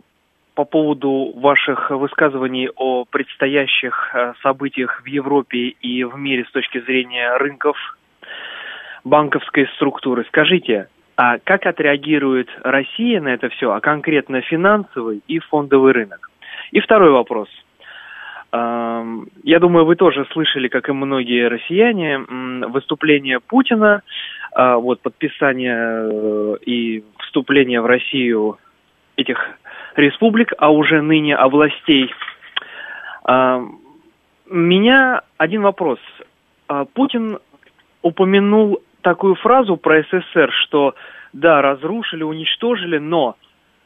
по 0.58 0.64
поводу 0.64 1.32
ваших 1.36 1.90
высказываний 1.90 2.68
о 2.74 3.04
предстоящих 3.04 4.12
событиях 4.42 5.02
в 5.04 5.06
Европе 5.06 5.68
и 5.68 6.02
в 6.02 6.18
мире 6.18 6.46
с 6.48 6.50
точки 6.50 6.80
зрения 6.80 7.36
рынков 7.36 7.76
банковской 9.04 9.68
структуры. 9.76 10.24
Скажите, 10.26 10.88
а 11.16 11.38
как 11.38 11.64
отреагирует 11.64 12.48
Россия 12.64 13.20
на 13.20 13.28
это 13.28 13.50
все, 13.50 13.70
а 13.70 13.78
конкретно 13.78 14.40
финансовый 14.40 15.22
и 15.28 15.38
фондовый 15.38 15.92
рынок? 15.92 16.28
И 16.72 16.80
второй 16.80 17.12
вопрос– 17.12 17.48
я 18.50 19.60
думаю, 19.60 19.84
вы 19.84 19.94
тоже 19.94 20.26
слышали, 20.32 20.68
как 20.68 20.88
и 20.88 20.92
многие 20.92 21.48
россияне, 21.48 22.18
выступление 22.68 23.40
Путина, 23.40 24.00
а, 24.52 24.78
вот 24.78 25.02
подписание 25.02 25.76
э, 25.76 26.56
и 26.64 27.04
вступление 27.18 27.82
в 27.82 27.86
Россию 27.86 28.56
этих 29.18 29.38
республик, 29.98 30.52
а 30.58 30.70
уже 30.70 31.02
ныне 31.02 31.36
областей. 31.36 32.10
Меня 34.48 35.20
один 35.36 35.62
вопрос. 35.62 35.98
А, 36.68 36.86
Путин 36.86 37.38
упомянул 38.00 38.80
такую 39.02 39.34
фразу 39.34 39.76
про 39.76 40.02
СССР, 40.02 40.50
что 40.62 40.94
да, 41.34 41.60
разрушили, 41.60 42.22
уничтожили, 42.22 42.96
но 42.96 43.36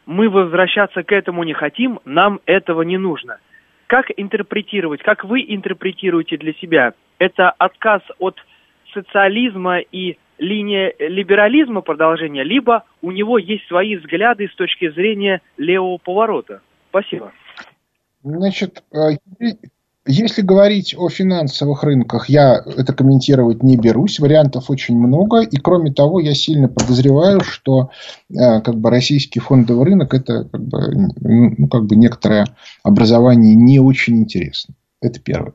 мы 0.06 0.28
возвращаться 0.28 1.02
к 1.02 1.10
этому 1.10 1.42
не 1.42 1.54
хотим, 1.54 1.98
нам 2.04 2.38
этого 2.46 2.82
не 2.82 2.98
нужно– 2.98 3.38
как 3.92 4.06
интерпретировать, 4.16 5.02
как 5.02 5.22
вы 5.22 5.44
интерпретируете 5.46 6.38
для 6.38 6.54
себя? 6.54 6.94
Это 7.18 7.50
отказ 7.50 8.00
от 8.18 8.38
социализма 8.94 9.80
и 9.80 10.16
линия 10.38 10.92
либерализма 10.98 11.80
продолжения, 11.80 12.42
либо 12.42 12.84
у 13.00 13.10
него 13.10 13.38
есть 13.38 13.66
свои 13.68 13.96
взгляды 13.96 14.48
с 14.48 14.54
точки 14.54 14.90
зрения 14.90 15.40
левого 15.56 15.98
поворота? 15.98 16.60
Спасибо. 16.90 17.32
Значит, 18.22 18.82
э, 18.92 19.16
если 20.04 20.42
говорить 20.42 20.96
о 20.98 21.08
финансовых 21.08 21.84
рынках, 21.84 22.28
я 22.28 22.60
это 22.76 22.92
комментировать 22.92 23.62
не 23.62 23.76
берусь. 23.76 24.18
Вариантов 24.18 24.68
очень 24.68 24.96
много. 24.96 25.42
И 25.42 25.56
кроме 25.58 25.92
того, 25.92 26.18
я 26.18 26.34
сильно 26.34 26.68
подозреваю, 26.68 27.40
что 27.40 27.90
э, 28.28 28.60
как 28.62 28.74
бы, 28.76 28.90
российский 28.90 29.38
фондовый 29.38 29.86
рынок 29.86 30.12
это 30.12 30.44
как 30.44 30.60
бы, 30.60 30.78
ну, 31.20 31.68
как 31.68 31.84
бы 31.86 31.94
некоторое 31.94 32.46
образование 32.82 33.54
не 33.54 33.78
очень 33.78 34.18
интересно. 34.18 34.74
Это 35.00 35.20
первое. 35.20 35.54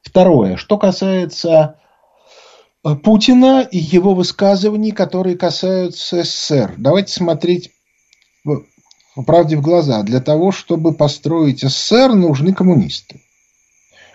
Второе. 0.00 0.56
Что 0.56 0.78
касается 0.78 1.76
Путина 2.94 3.62
и 3.68 3.78
его 3.78 4.14
высказываний, 4.14 4.92
которые 4.92 5.36
касаются 5.36 6.22
СССР. 6.22 6.74
Давайте 6.76 7.12
смотреть 7.12 7.72
по 8.44 9.22
правде 9.24 9.56
в 9.56 9.62
глаза. 9.62 10.02
Для 10.04 10.20
того, 10.20 10.52
чтобы 10.52 10.94
построить 10.94 11.62
СССР, 11.62 12.12
нужны 12.12 12.54
коммунисты. 12.54 13.20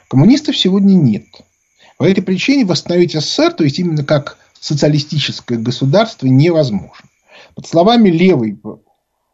Коммунистов 0.07 0.57
сегодня 0.57 0.93
нет. 0.93 1.25
По 1.97 2.05
этой 2.05 2.21
причине 2.21 2.65
восстановить 2.65 3.13
СССР, 3.13 3.51
то 3.53 3.63
есть 3.63 3.77
именно 3.79 4.05
как 4.05 4.37
социалистическое 4.59 5.57
государство, 5.57 6.27
невозможно. 6.27 7.09
Под 7.55 7.67
словами 7.67 8.09
«левый 8.09 8.57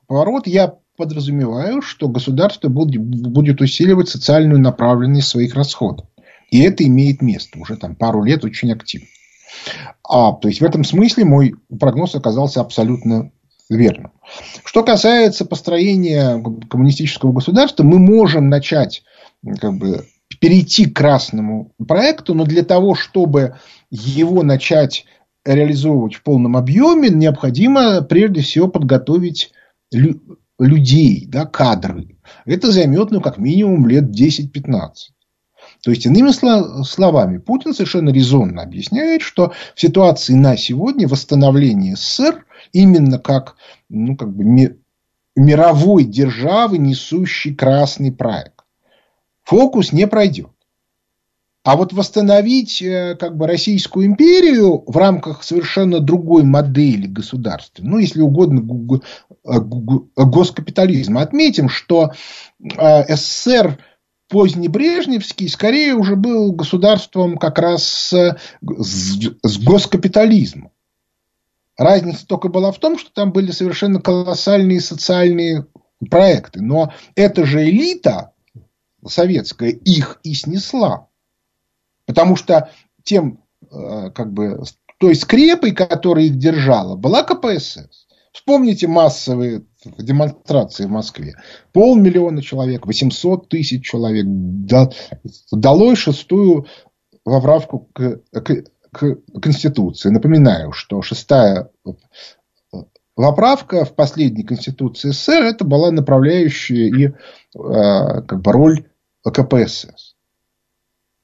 поворот» 0.08 0.48
я 0.48 0.76
подразумеваю, 0.96 1.82
что 1.84 2.08
государство 2.08 2.70
будет 2.70 3.62
усиливать 3.62 4.10
социальную 4.10 4.60
направленность 4.60 5.28
своих 5.28 5.54
расходов. 5.54 6.08
И 6.50 6.62
это 6.62 6.84
имеет 6.86 7.22
место 7.22 7.60
уже 7.60 7.76
там 7.78 7.96
пару 7.96 8.24
лет 8.24 8.44
очень 8.44 8.72
активно. 8.72 9.08
А, 10.04 10.34
то 10.34 10.48
есть 10.48 10.62
в 10.62 10.66
этом 10.66 10.84
смысле 10.84 11.26
мой 11.26 11.56
прогноз 11.80 12.16
оказался 12.16 12.62
абсолютно 12.62 13.32
верным. 13.70 14.12
Что 14.64 14.84
касается 14.84 15.46
построения 15.46 16.42
коммунистического 16.70 17.34
государства, 17.34 17.84
мы 17.84 18.00
можем 18.00 18.50
начать 18.50 19.04
как 19.60 19.78
бы, 19.78 20.06
перейти 20.40 20.86
к 20.86 20.96
красному 20.96 21.74
проекту, 21.88 22.34
но 22.34 22.46
для 22.46 22.64
того, 22.64 22.96
чтобы 22.96 23.56
его 23.90 24.44
начать 24.44 25.06
реализовывать 25.46 26.16
в 26.16 26.24
полном 26.24 26.58
объеме, 26.58 27.10
необходимо 27.10 28.02
прежде 28.02 28.42
всего 28.42 28.68
подготовить 28.68 29.52
лю- 29.92 30.40
людей, 30.60 31.26
да, 31.28 31.46
кадры. 31.46 32.18
Это 32.46 32.72
займет, 32.72 33.12
ну, 33.12 33.22
как 33.22 33.38
минимум, 33.38 33.88
лет 33.88 34.06
10-15. 34.06 35.14
То 35.88 35.92
есть, 35.92 36.06
иными 36.06 36.32
словами, 36.84 37.38
Путин 37.38 37.74
совершенно 37.74 38.10
резонно 38.10 38.62
объясняет, 38.62 39.22
что 39.22 39.54
в 39.74 39.80
ситуации 39.80 40.34
на 40.34 40.58
сегодня 40.58 41.08
восстановление 41.08 41.96
СССР 41.96 42.44
именно 42.74 43.20
как, 43.20 43.56
ну, 43.88 44.18
как 44.18 44.36
бы 44.36 44.44
мировой 45.38 46.04
державы, 46.04 46.78
несущий 46.78 47.56
красный 47.56 48.12
проект. 48.12 48.66
Фокус 49.46 49.94
не 49.94 50.08
пройдет. 50.08 50.50
А 51.64 51.78
вот 51.78 51.94
восстановить 51.94 52.82
э, 52.82 53.16
как 53.18 53.38
бы 53.38 53.48
Российскую 53.48 54.08
империю 54.08 54.84
в 54.88 54.98
рамках 54.98 55.42
совершенно 55.42 56.02
другой 56.02 56.44
модели 56.44 57.08
государства, 57.08 57.82
ну, 57.82 57.98
если 57.98 58.20
угодно, 58.20 58.62
госкапитализма. 60.18 61.22
Отметим, 61.22 61.70
что 61.70 62.12
э, 62.60 63.16
СССР 63.16 63.80
позднебрежневский 64.30 65.50
скорее 65.50 65.94
уже 65.94 66.16
был 66.16 66.52
государством 66.52 67.38
как 67.38 67.60
раз 67.60 67.84
с, 67.84 68.38
с 68.62 69.58
госкапитализмом. 69.60 70.72
Разница 71.78 72.26
только 72.26 72.50
была 72.50 72.72
в 72.72 72.80
том, 72.80 72.98
что 72.98 73.12
там 73.14 73.32
были 73.32 73.52
совершенно 73.52 74.02
колоссальные 74.02 74.82
социальные 74.82 75.68
проекты. 76.10 76.62
Но 76.62 76.92
эта 77.16 77.46
же 77.46 77.70
элита 77.70 78.34
советская 79.06 79.70
их 79.70 80.20
и 80.24 80.34
снесла. 80.34 81.08
Потому 82.06 82.36
что 82.36 82.72
тем, 83.04 83.44
э, 83.72 84.10
как 84.12 84.34
бы, 84.34 84.64
той 84.98 85.16
скрепой, 85.16 85.72
которая 85.72 86.26
их 86.26 86.38
держала, 86.38 86.96
была 86.96 87.24
КПСС. 87.24 88.08
Вспомните 88.32 88.88
массовые 88.88 89.64
демонстрации 89.84 90.86
в 90.86 90.90
Москве. 90.90 91.36
Полмиллиона 91.72 92.42
человек, 92.42 92.86
800 92.86 93.50
тысяч 93.50 93.86
человек. 93.86 94.26
Долой 95.52 95.96
шестую 95.96 96.68
поправку 97.24 97.90
к, 97.94 98.22
к, 98.32 98.64
к 98.92 99.16
Конституции. 99.42 100.10
Напоминаю, 100.10 100.72
что 100.72 101.02
шестая 101.02 101.70
поправка 103.16 103.84
в 103.84 103.96
последней 103.96 104.44
Конституции 104.44 105.10
СССР 105.10 105.44
это 105.44 105.66
была 105.66 105.92
направляющая 105.92 106.88
и 106.88 107.06
э, 107.08 107.12
как 107.54 108.42
бы 108.42 108.52
роль 108.52 108.86
КПСС. 109.24 110.16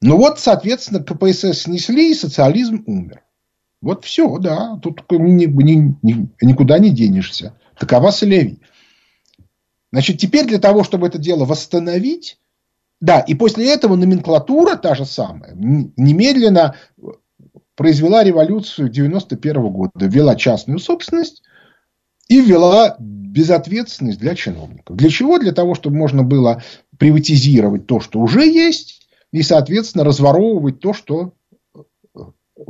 Ну 0.02 0.18
вот, 0.18 0.40
соответственно, 0.40 1.02
КПСС 1.02 1.62
снесли, 1.62 2.12
и 2.12 2.16
социализм 2.16 2.84
умер. 2.88 3.22
Вот 3.80 4.04
все, 4.04 4.38
да, 4.38 4.78
тут 4.82 5.04
ни, 5.12 5.46
ни, 5.46 5.98
ни, 6.02 6.30
никуда 6.42 6.80
не 6.80 6.90
денешься. 6.90 7.54
Такова 7.78 8.12
Солеви. 8.12 8.60
Значит, 9.92 10.18
теперь 10.20 10.46
для 10.46 10.60
того, 10.60 10.84
чтобы 10.84 11.08
это 11.08 11.18
дело 11.18 11.46
восстановить, 11.46 12.40
да, 13.00 13.20
и 13.20 13.36
после 13.36 13.72
этого 13.72 13.96
номенклатура 13.96 14.76
та 14.76 14.96
же 14.96 15.06
самая, 15.06 15.54
немедленно 15.56 16.76
произвела 17.76 18.24
революцию 18.24 18.90
91 18.90 19.70
года, 19.70 19.92
ввела 19.96 20.36
частную 20.36 20.80
собственность 20.80 21.44
и 22.28 22.40
ввела 22.40 22.96
безответственность 23.00 24.20
для 24.20 24.36
чиновников. 24.36 24.96
Для 24.96 25.10
чего? 25.10 25.40
Для 25.40 25.52
того, 25.52 25.76
чтобы 25.76 25.98
можно 25.98 26.24
было 26.24 26.64
приватизировать 26.98 27.88
то, 27.88 28.00
что 28.00 28.20
уже 28.20 28.48
есть, 28.48 29.08
и, 29.32 29.42
соответственно, 29.42 30.04
разворовывать 30.04 30.80
то, 30.80 30.94
что 30.94 31.34
э, 31.76 32.20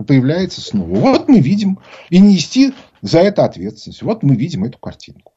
появляется 0.07 0.61
снова. 0.61 0.95
Вот 0.95 1.27
мы 1.27 1.39
видим, 1.39 1.79
и 2.09 2.19
нести 2.19 2.73
за 3.03 3.19
это 3.19 3.45
ответственность. 3.45 4.01
Вот 4.01 4.23
мы 4.23 4.35
видим 4.35 4.63
эту 4.63 4.79
картинку. 4.79 5.33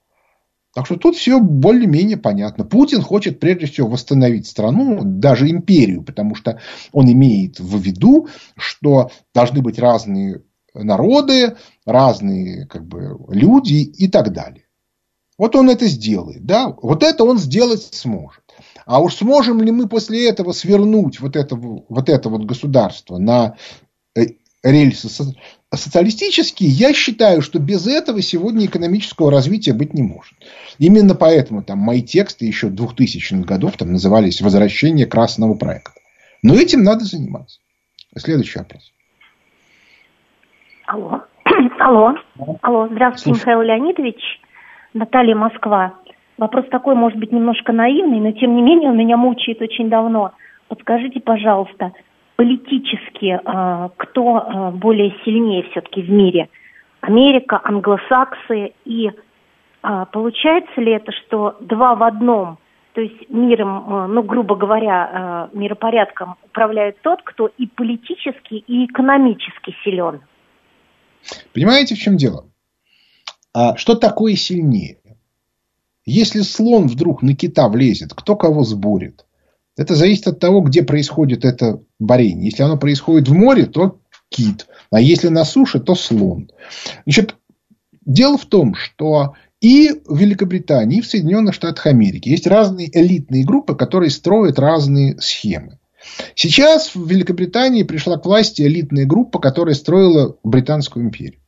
Так 0.73 0.87
что 0.87 0.97
тут 0.97 1.17
все 1.17 1.41
более-менее 1.41 2.17
понятно. 2.17 2.65
Путин 2.65 3.03
хочет 3.03 3.41
прежде 3.41 3.67
всего 3.67 3.89
восстановить 3.89 4.47
страну, 4.47 5.01
даже 5.03 5.51
империю, 5.51 6.03
потому 6.03 6.35
что 6.35 6.61
он 6.93 7.11
имеет 7.11 7.59
в 7.59 7.79
виду, 7.79 8.29
что 8.57 9.11
должны 9.35 9.63
быть 9.63 9.79
разные 9.79 10.43
народы, 10.75 11.57
разные 11.85 12.67
как 12.67 12.87
бы, 12.87 13.19
люди 13.29 13.75
и 13.75 14.07
так 14.09 14.33
далее. 14.33 14.65
Вот 15.39 15.57
он 15.57 15.71
это 15.71 15.87
сделает. 15.87 16.45
Да? 16.45 16.75
Вот 16.81 17.03
это 17.03 17.25
он 17.25 17.39
сделать 17.39 17.83
сможет. 17.83 18.45
А 18.85 19.01
уж 19.01 19.17
сможем 19.17 19.63
ли 19.63 19.73
мы 19.73 19.89
после 19.89 20.29
этого 20.29 20.53
свернуть 20.53 21.21
вот 21.21 21.37
это 21.37 21.57
вот, 21.57 22.09
это 22.09 22.29
вот 22.29 22.45
государство 22.45 23.19
на 23.19 23.57
рельсы 24.71 25.09
социалистические, 25.75 26.69
я 26.71 26.93
считаю, 26.93 27.43
что 27.43 27.59
без 27.59 27.87
этого 27.87 28.23
сегодня 28.23 28.67
экономического 28.67 29.31
развития 29.31 29.73
быть 29.73 29.95
не 29.95 30.03
может. 30.03 30.35
Именно 30.79 31.15
поэтому 31.15 31.63
там 31.63 31.79
мои 31.79 32.03
тексты 32.03 32.47
еще 32.47 32.69
2000-х 32.69 33.45
годов 33.45 33.77
там 33.77 33.93
назывались 33.93 34.41
«Возвращение 34.41 35.07
красного 35.07 35.55
проекта». 35.55 36.01
Но 36.43 36.55
этим 36.55 36.83
надо 36.83 37.05
заниматься. 37.05 37.61
Следующий 38.17 38.59
вопрос. 38.59 38.93
Алло. 40.87 41.23
Алло. 41.81 42.15
Алло. 42.63 42.89
Здравствуйте, 42.91 43.39
Слушай. 43.39 43.41
Михаил 43.41 43.63
Леонидович. 43.63 44.41
Наталья 44.95 45.35
Москва. 45.35 45.95
Вопрос 46.39 46.67
такой, 46.71 46.95
может 46.95 47.19
быть, 47.19 47.33
немножко 47.33 47.73
наивный, 47.73 48.21
но 48.21 48.33
тем 48.33 48.55
не 48.57 48.63
менее 48.63 48.91
он 48.91 48.97
меня 48.97 49.17
мучает 49.17 49.61
очень 49.61 49.89
давно. 49.89 50.33
Подскажите, 50.69 51.21
пожалуйста, 51.21 51.93
политически 52.37 53.41
а, 53.45 53.91
кто 53.97 54.37
а, 54.37 54.71
более 54.71 55.15
сильнее 55.25 55.65
все-таки 55.71 56.03
в 56.03 56.11
мире? 56.11 56.49
Америка, 57.01 57.61
англосаксы 57.63 58.73
и 58.85 59.11
а, 59.83 60.05
получается 60.07 60.81
ли 60.81 60.93
это, 60.93 61.13
что 61.13 61.57
два 61.61 61.95
в 61.95 62.03
одном, 62.03 62.59
то 62.95 63.01
есть 63.01 63.29
миром, 63.29 64.15
ну, 64.15 64.23
грубо 64.23 64.57
говоря, 64.57 65.51
миропорядком 65.53 66.37
управляет 66.47 66.99
тот, 67.03 67.21
кто 67.23 67.51
и 67.59 67.67
политически, 67.67 68.55
и 68.55 68.87
экономически 68.87 69.77
силен? 69.85 70.23
Понимаете, 71.53 71.95
в 71.95 71.99
чем 71.99 72.17
дело? 72.17 72.47
Что 73.77 73.97
такое 73.97 74.35
сильнее? 74.35 74.97
Если 76.07 76.41
слон 76.41 76.87
вдруг 76.87 77.21
на 77.21 77.37
кита 77.37 77.69
влезет, 77.69 78.15
кто 78.15 78.35
кого 78.35 78.63
сборит? 78.63 79.26
Это 79.77 79.95
зависит 79.95 80.27
от 80.27 80.41
того, 80.41 80.61
где 80.63 80.83
происходит 80.83 81.45
это 81.45 81.83
борение. 81.99 82.47
Если 82.47 82.63
оно 82.63 82.79
происходит 82.79 83.29
в 83.29 83.35
море, 83.35 83.67
то 83.67 84.01
кит. 84.29 84.67
А 84.91 85.01
если 85.01 85.29
на 85.29 85.45
суше, 85.45 85.81
то 85.81 85.95
слон. 85.95 86.51
Значит, 87.05 87.37
дело 88.05 88.39
в 88.39 88.47
том, 88.47 88.75
что 88.75 89.35
и 89.61 89.91
в 90.07 90.19
Великобритании, 90.19 90.99
и 90.99 91.01
в 91.01 91.07
Соединенных 91.07 91.55
Штатах 91.55 91.87
Америки 91.87 92.29
есть 92.29 92.47
разные 92.47 92.89
элитные 92.93 93.45
группы, 93.45 93.75
которые 93.75 94.11
строят 94.11 94.59
разные 94.59 95.21
схемы. 95.21 95.79
Сейчас 96.35 96.95
в 96.95 97.09
Великобритании 97.09 97.83
пришла 97.83 98.17
к 98.17 98.27
власти 98.27 98.63
элитная 98.63 99.07
группа, 99.07 99.39
которая 99.39 99.75
строила 99.75 100.37
Британскую 100.45 101.05
империю. 101.05 101.41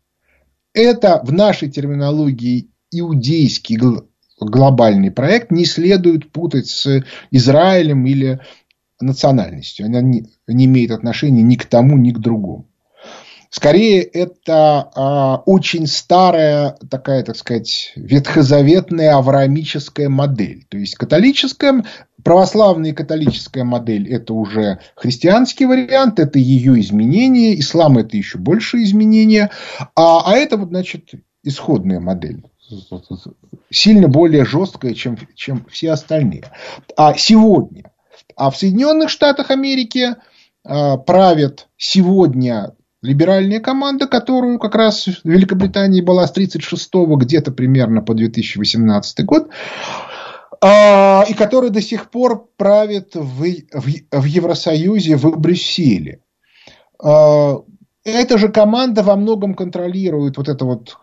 Это 0.73 1.21
в 1.25 1.33
нашей 1.33 1.71
терминологии 1.71 2.71
иудейский 2.91 3.77
глобальный 4.41 5.11
проект 5.11 5.51
не 5.51 5.65
следует 5.65 6.31
путать 6.31 6.69
с 6.69 7.05
Израилем 7.31 8.07
или 8.07 8.41
национальностью. 9.01 9.87
Она 9.87 10.01
не, 10.01 10.27
не 10.47 10.67
имеет 10.67 10.91
отношения 10.91 11.43
ни 11.43 11.57
к 11.57 11.67
тому, 11.67 11.97
ни 11.97 12.11
к 12.11 12.19
другому. 12.19 12.67
Скорее, 13.51 14.03
это 14.03 14.91
а, 14.95 15.43
очень 15.47 15.87
старая 15.87 16.77
такая, 16.91 17.23
так 17.23 17.35
сказать, 17.35 17.93
ветхозаветная 17.97 19.17
авраамическая 19.17 20.11
модель. 20.11 20.67
То 20.69 20.77
есть, 20.77 20.97
католическая, 20.97 21.83
православная 22.23 22.93
католическая 22.93 23.65
модель– 23.65 24.07
это 24.13 24.35
уже 24.35 24.81
христианский 24.97 25.65
вариант, 25.65 26.19
это 26.19 26.39
ее 26.39 26.79
изменение. 26.81 27.59
Ислам– 27.59 27.97
это 27.99 28.19
еще 28.19 28.37
больше 28.37 28.83
изменения. 28.83 29.51
А, 29.95 30.31
а 30.31 30.37
это, 30.37 30.59
вот, 30.59 30.69
значит, 30.69 31.13
исходная 31.43 32.01
модель 32.01 32.43
сильно 33.71 34.09
более 34.09 34.45
жесткая, 34.45 34.95
чем, 34.95 35.17
чем 35.35 35.67
все 35.71 35.93
остальные. 35.93 36.45
А 36.97 37.15
сегодня, 37.15 37.91
а 38.37 38.51
в 38.51 38.57
Соединенных 38.57 39.11
Штатах 39.11 39.51
Америки 39.51 40.15
э, 40.65 40.99
правит 40.99 41.69
сегодня 41.77 42.75
либеральная 43.03 43.61
команда, 43.61 44.07
которую 44.07 44.59
как 44.59 44.75
раз 44.75 45.07
в 45.07 45.25
Великобритании 45.25 46.01
была 46.01 46.27
с 46.27 46.31
1936 46.31 46.91
где-то 47.19 47.53
примерно 47.53 48.03
по 48.03 48.15
2018 48.15 49.25
год, 49.25 49.51
э, 50.63 51.23
и 51.29 51.35
которая 51.35 51.71
до 51.71 51.81
сих 51.83 52.11
пор 52.11 52.49
правит 52.57 53.15
в, 53.15 53.45
в, 53.45 53.87
в 54.11 54.25
Евросоюзе, 54.25 55.17
в 55.17 55.39
Брюсселе. 55.39 56.23
Э, 58.09 58.13
эта 58.13 58.39
же 58.39 58.49
команда 58.49 59.03
во 59.03 59.17
многом 59.17 59.55
контролирует 59.55 60.37
вот 60.37 60.49
это 60.49 60.65
вот 60.65 60.97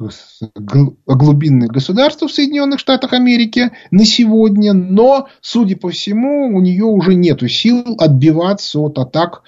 глубинное 1.06 1.68
государство 1.68 2.28
в 2.28 2.32
Соединенных 2.32 2.80
Штатах 2.80 3.14
Америки 3.14 3.72
на 3.92 4.06
сегодня, 4.06 4.74
но, 4.74 5.28
судя 5.42 5.78
по 5.78 5.90
всему, 5.90 6.56
у 6.56 6.62
нее 6.62 6.86
уже 6.86 7.16
нет 7.16 7.42
сил 7.50 7.96
отбиваться 8.00 8.80
от 8.80 8.98
атак 8.98 9.44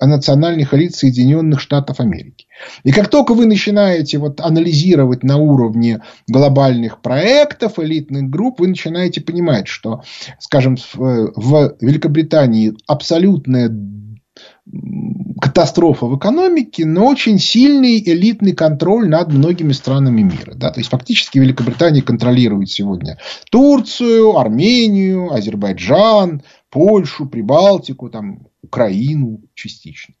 национальных 0.00 0.74
элит 0.74 0.94
Соединенных 0.94 1.60
Штатов 1.60 2.00
Америки. 2.00 2.46
И 2.84 2.92
как 2.92 3.08
только 3.08 3.32
вы 3.32 3.46
начинаете 3.46 4.18
вот 4.18 4.40
анализировать 4.40 5.22
на 5.22 5.38
уровне 5.38 6.02
глобальных 6.28 7.00
проектов, 7.00 7.78
элитных 7.78 8.24
групп, 8.28 8.60
вы 8.60 8.68
начинаете 8.68 9.22
понимать, 9.22 9.66
что, 9.66 10.02
скажем, 10.40 10.76
в 10.94 11.76
Великобритании 11.80 12.74
абсолютная 12.86 13.70
катастрофа 15.40 16.06
в 16.06 16.16
экономике, 16.18 16.84
но 16.86 17.06
очень 17.06 17.38
сильный 17.38 17.98
элитный 17.98 18.52
контроль 18.52 19.08
над 19.08 19.32
многими 19.32 19.72
странами 19.72 20.22
мира. 20.22 20.54
Да? 20.54 20.70
То 20.70 20.80
есть, 20.80 20.90
фактически 20.90 21.38
Великобритания 21.38 22.02
контролирует 22.02 22.70
сегодня 22.70 23.18
Турцию, 23.50 24.36
Армению, 24.36 25.32
Азербайджан, 25.32 26.42
Польшу, 26.70 27.26
Прибалтику, 27.26 28.08
там, 28.08 28.46
Украину 28.62 29.40
частично. 29.54 30.14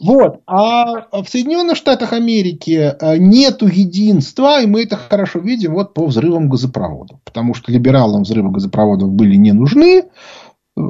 Вот. 0.00 0.40
А 0.46 1.22
в 1.22 1.28
Соединенных 1.28 1.76
Штатах 1.76 2.12
Америки 2.12 2.94
э, 3.00 3.16
нету 3.16 3.66
единства, 3.66 4.60
и 4.60 4.66
мы 4.66 4.82
это 4.82 4.96
хорошо 4.96 5.38
видим 5.38 5.74
вот 5.74 5.94
по 5.94 6.06
взрывам 6.06 6.48
газопроводов. 6.48 7.20
Потому 7.24 7.54
что 7.54 7.72
либералам 7.72 8.22
взрывы 8.22 8.50
газопроводов 8.50 9.10
были 9.10 9.36
не 9.36 9.52
нужны, 9.52 10.04
э, 10.04 10.80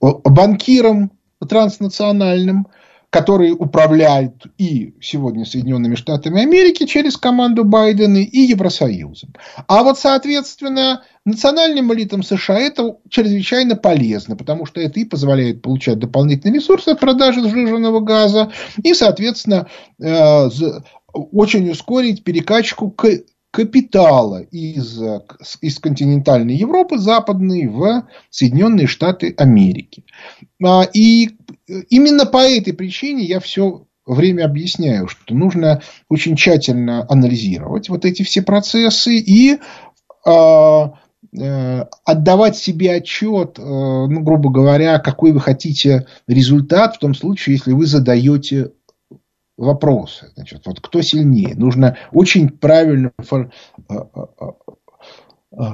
банкирам 0.00 1.12
транснациональным, 1.46 2.66
которые 3.10 3.52
управляют 3.52 4.48
и 4.58 4.92
сегодня 5.00 5.44
Соединенными 5.44 5.94
Штатами 5.94 6.42
Америки 6.42 6.84
через 6.84 7.16
команду 7.16 7.64
Байдена 7.64 8.18
и 8.18 8.40
Евросоюзом. 8.40 9.34
А 9.68 9.84
вот, 9.84 10.00
соответственно, 10.00 11.04
национальным 11.24 11.94
элитам 11.94 12.24
США 12.24 12.58
это 12.58 12.96
чрезвычайно 13.08 13.76
полезно, 13.76 14.34
потому 14.34 14.66
что 14.66 14.80
это 14.80 14.98
и 14.98 15.04
позволяет 15.04 15.62
получать 15.62 16.00
дополнительные 16.00 16.56
ресурсы 16.56 16.88
от 16.88 16.98
продажи 16.98 17.40
сжиженного 17.48 18.00
газа, 18.00 18.50
и, 18.82 18.94
соответственно, 18.94 19.68
э, 20.02 20.48
очень 21.12 21.70
ускорить 21.70 22.24
перекачку 22.24 22.90
к 22.90 23.08
капитала 23.54 24.42
из, 24.42 25.00
из 25.60 25.78
континентальной 25.78 26.56
Европы 26.56 26.98
западной 26.98 27.68
в 27.68 28.04
Соединенные 28.28 28.88
Штаты 28.88 29.32
Америки. 29.38 30.02
А, 30.60 30.82
и 30.92 31.36
именно 31.88 32.26
по 32.26 32.38
этой 32.38 32.72
причине 32.72 33.22
я 33.22 33.38
все 33.38 33.86
время 34.06 34.46
объясняю, 34.46 35.06
что 35.06 35.36
нужно 35.36 35.82
очень 36.08 36.34
тщательно 36.34 37.06
анализировать 37.08 37.88
вот 37.88 38.04
эти 38.04 38.24
все 38.24 38.42
процессы 38.42 39.18
и 39.18 39.60
э, 40.26 40.86
отдавать 42.04 42.56
себе 42.56 42.96
отчет, 42.96 43.60
э, 43.60 43.62
ну, 43.62 44.20
грубо 44.20 44.50
говоря, 44.50 44.98
какой 44.98 45.30
вы 45.30 45.38
хотите 45.38 46.08
результат 46.26 46.96
в 46.96 46.98
том 46.98 47.14
случае, 47.14 47.54
если 47.54 47.70
вы 47.70 47.86
задаете 47.86 48.72
вопросы. 49.56 50.32
Значит, 50.34 50.62
вот 50.66 50.80
кто 50.80 51.02
сильнее? 51.02 51.54
Нужно 51.54 51.96
очень 52.12 52.48
правильно 52.48 53.12
фор, 53.18 53.50
э, 53.88 53.94
э, 55.52 55.66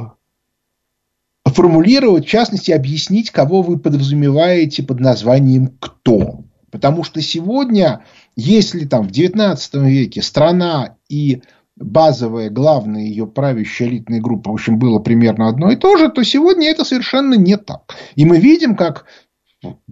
формулировать, 1.47 2.26
в 2.26 2.28
частности, 2.28 2.70
объяснить, 2.70 3.31
кого 3.31 3.62
вы 3.62 3.78
подразумеваете 3.78 4.83
под 4.83 5.01
названием 5.01 5.76
«кто». 5.81 6.45
Потому 6.70 7.03
что 7.03 7.20
сегодня, 7.20 8.05
если 8.37 8.87
там 8.87 9.09
в 9.09 9.11
XIX 9.11 9.57
веке 9.89 10.22
страна 10.22 10.97
и 11.09 11.43
базовая, 11.76 12.49
главная 12.49 13.03
ее 13.03 13.26
правящая 13.26 13.89
элитная 13.89 14.20
группа, 14.20 14.51
в 14.51 14.55
общем, 14.55 14.78
было 14.78 15.01
примерно 15.01 15.49
одно 15.49 15.72
и 15.72 15.76
то 15.76 15.97
же, 15.97 16.11
то 16.11 16.22
сегодня 16.22 16.70
это 16.70 16.85
совершенно 16.85 17.35
не 17.35 17.57
так. 17.57 17.97
И 18.14 18.24
мы 18.24 18.39
видим, 18.39 18.76
как 18.76 19.07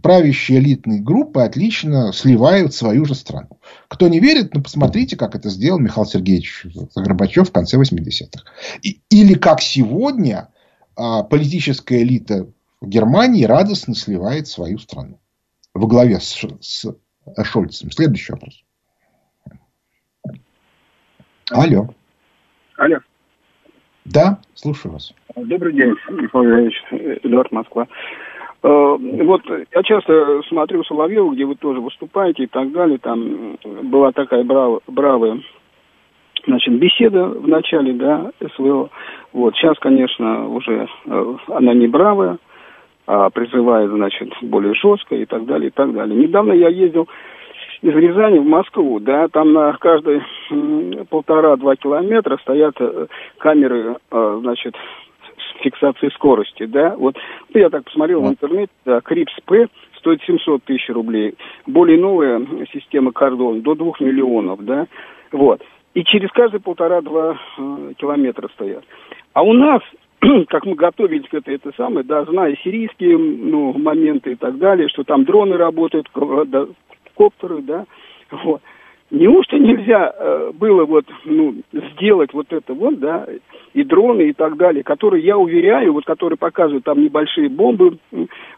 правящие 0.02 0.58
элитные 0.58 1.00
группы 1.00 1.40
отлично 1.40 2.12
сливают 2.12 2.74
свою 2.74 3.04
же 3.04 3.14
страну. 3.14 3.60
Кто 3.88 4.08
не 4.08 4.20
верит, 4.20 4.54
ну, 4.54 4.62
посмотрите, 4.62 5.16
как 5.16 5.34
это 5.34 5.50
сделал 5.50 5.78
Михаил 5.78 6.06
Сергеевич 6.06 6.66
Горбачев 6.96 7.48
в 7.48 7.52
конце 7.52 7.76
80-х. 7.76 8.44
или 8.82 9.34
как 9.34 9.60
сегодня 9.60 10.48
а 10.98 11.22
политическая 11.22 12.02
элита 12.02 12.48
Германии 12.82 13.44
радостно 13.44 13.94
сливает 13.94 14.48
свою 14.48 14.78
страну 14.78 15.20
во 15.72 15.86
главе 15.86 16.18
с, 16.18 16.44
с 16.60 16.92
Шольцем. 17.44 17.92
Следующий 17.92 18.32
вопрос. 18.32 18.64
Алло. 21.52 21.94
Алло. 22.76 22.98
Да, 24.04 24.40
слушаю 24.54 24.94
вас. 24.94 25.14
Добрый 25.36 25.72
день, 25.74 25.94
Михаил 26.10 26.44
Ильич, 26.44 26.74
Эдуард 27.22 27.52
Москва. 27.52 27.86
Э, 28.62 28.96
вот 28.98 29.42
я 29.74 29.82
часто 29.82 30.42
смотрю 30.48 30.82
Соловьев, 30.84 31.32
где 31.32 31.44
вы 31.44 31.54
тоже 31.54 31.80
выступаете 31.80 32.44
и 32.44 32.46
так 32.46 32.72
далее. 32.72 32.98
Там 32.98 33.56
была 33.84 34.12
такая 34.12 34.44
брав, 34.44 34.80
бравая 34.86 35.40
значит, 36.46 36.74
беседа 36.78 37.26
в 37.26 37.46
начале, 37.46 37.92
да, 37.92 38.30
СВО. 38.54 38.90
Вот, 39.32 39.54
сейчас, 39.54 39.78
конечно, 39.78 40.48
уже 40.48 40.88
э, 41.06 41.36
она 41.48 41.74
не 41.74 41.86
бравая, 41.86 42.38
а 43.06 43.30
призывает, 43.30 43.90
значит, 43.90 44.32
более 44.42 44.74
жестко 44.74 45.14
и 45.14 45.24
так 45.24 45.44
далее, 45.46 45.68
и 45.68 45.72
так 45.72 45.92
далее. 45.92 46.18
Недавно 46.18 46.52
я 46.52 46.68
ездил 46.68 47.08
из 47.82 47.94
Рязани 47.94 48.38
в 48.38 48.46
Москву, 48.46 48.98
да, 48.98 49.28
там 49.28 49.52
на 49.52 49.72
каждые 49.74 50.24
полтора-два 51.10 51.76
километра 51.76 52.38
стоят 52.38 52.74
э, 52.80 53.06
камеры, 53.38 53.96
значит, 54.10 54.74
фиксации 55.60 56.08
скорости, 56.14 56.66
да, 56.66 56.94
вот, 56.96 57.16
ну, 57.52 57.60
я 57.60 57.70
так 57.70 57.84
посмотрел 57.84 58.22
в 58.22 58.28
интернете, 58.28 58.72
да, 58.84 59.00
Крис-П 59.00 59.68
стоит 59.96 60.22
700 60.22 60.64
тысяч 60.64 60.88
рублей, 60.88 61.34
более 61.66 61.98
новая 61.98 62.40
система 62.72 63.12
Кордон 63.12 63.62
до 63.62 63.74
2 63.74 63.92
миллионов, 64.00 64.64
да, 64.64 64.86
вот, 65.32 65.62
и 65.94 66.04
через 66.04 66.30
каждые 66.30 66.60
полтора-два 66.60 67.38
э, 67.58 67.92
километра 67.98 68.48
стоят. 68.54 68.84
А 69.32 69.42
у 69.42 69.52
нас, 69.52 69.82
как 70.48 70.64
мы 70.64 70.74
готовились 70.74 71.28
к 71.28 71.34
этой, 71.34 71.56
это 71.56 71.72
самое, 71.76 72.04
да, 72.04 72.24
зная 72.24 72.56
сирийские 72.62 73.18
ну, 73.18 73.72
моменты 73.76 74.32
и 74.32 74.36
так 74.36 74.58
далее, 74.58 74.88
что 74.88 75.04
там 75.04 75.24
дроны 75.24 75.56
работают, 75.56 76.08
коптеры, 77.14 77.62
да, 77.62 77.84
вот. 78.30 78.62
Неужто 79.10 79.56
нельзя 79.58 80.12
э, 80.14 80.52
было 80.52 80.84
вот, 80.84 81.06
ну, 81.24 81.54
сделать 81.72 82.34
вот 82.34 82.52
это 82.52 82.74
вот, 82.74 82.98
да, 82.98 83.26
и 83.72 83.82
дроны 83.82 84.28
и 84.28 84.32
так 84.34 84.56
далее, 84.58 84.84
которые, 84.84 85.24
я 85.24 85.38
уверяю, 85.38 85.94
вот 85.94 86.04
которые 86.04 86.36
показывают 86.36 86.84
там 86.84 87.02
небольшие 87.02 87.48
бомбы 87.48 87.98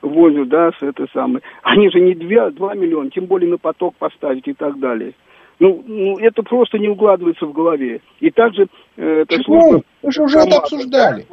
возят, 0.02 0.48
да, 0.48 0.72
с 0.72 0.82
этой 0.82 1.06
самой, 1.12 1.42
они 1.62 1.88
же 1.90 2.00
не 2.00 2.14
2, 2.14 2.50
2 2.50 2.74
миллиона, 2.74 3.10
тем 3.10 3.26
более 3.26 3.48
на 3.48 3.58
поток 3.58 3.94
поставить 3.96 4.48
и 4.48 4.52
так 4.52 4.78
далее. 4.80 5.12
Ну, 5.60 5.84
ну, 5.86 6.18
это 6.18 6.42
просто 6.42 6.78
не 6.78 6.88
укладывается 6.88 7.44
в 7.46 7.52
голове. 7.52 8.00
И 8.18 8.30
также 8.30 8.66
э, 8.96 9.24
это 9.28 9.42
служба... 9.44 9.82
Мы 10.02 10.10
же 10.10 10.22
уже 10.22 10.38
это 10.38 10.56
обсуждали. 10.56 11.26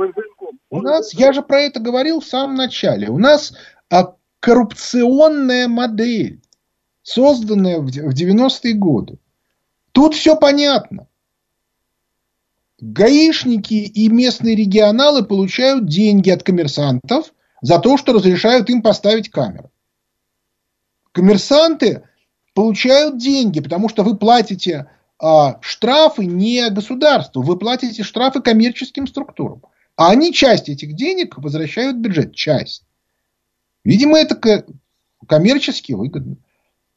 У 0.70 0.82
нас, 0.82 1.13
я 1.13 1.32
же 1.32 1.41
про 1.41 1.61
это 1.61 1.80
говорил 1.80 2.20
в 2.20 2.26
самом 2.26 2.55
начале. 2.55 3.07
У 3.07 3.18
нас 3.18 3.53
а, 3.89 4.15
коррупционная 4.41 5.70
модель, 5.70 6.41
созданная 7.08 7.80
в, 7.80 7.86
в 7.86 8.14
90-е 8.14 8.74
годы. 8.74 9.18
Тут 9.93 10.14
все 10.14 10.36
понятно. 10.36 11.08
Гаишники 12.80 13.76
и 13.76 14.10
местные 14.10 14.55
регионалы 14.55 15.24
получают 15.24 15.88
деньги 15.88 16.30
от 16.30 16.43
коммерсантов 16.43 17.34
за 17.62 17.80
то, 17.80 17.97
что 17.97 18.12
разрешают 18.12 18.70
им 18.70 18.82
поставить 18.82 19.30
камеры. 19.30 19.70
Коммерсанты 21.14 22.03
получают 22.53 23.18
деньги, 23.18 23.62
потому 23.62 23.88
что 23.88 24.03
вы 24.03 24.18
платите 24.18 24.91
а, 25.18 25.60
штрафы 25.62 26.26
не 26.26 26.70
государству, 26.70 27.41
вы 27.41 27.58
платите 27.58 28.03
штрафы 28.03 28.41
коммерческим 28.41 29.08
структурам. 29.08 29.64
А 29.95 30.12
они 30.12 30.34
часть 30.34 30.68
этих 30.68 30.93
денег 30.93 31.38
возвращают 31.38 31.95
в 31.95 31.99
бюджет, 32.01 32.36
часть. 32.36 32.84
Видимо, 33.86 34.20
это 34.20 34.66
коммерчески 35.26 35.93
выгодно. 35.93 36.36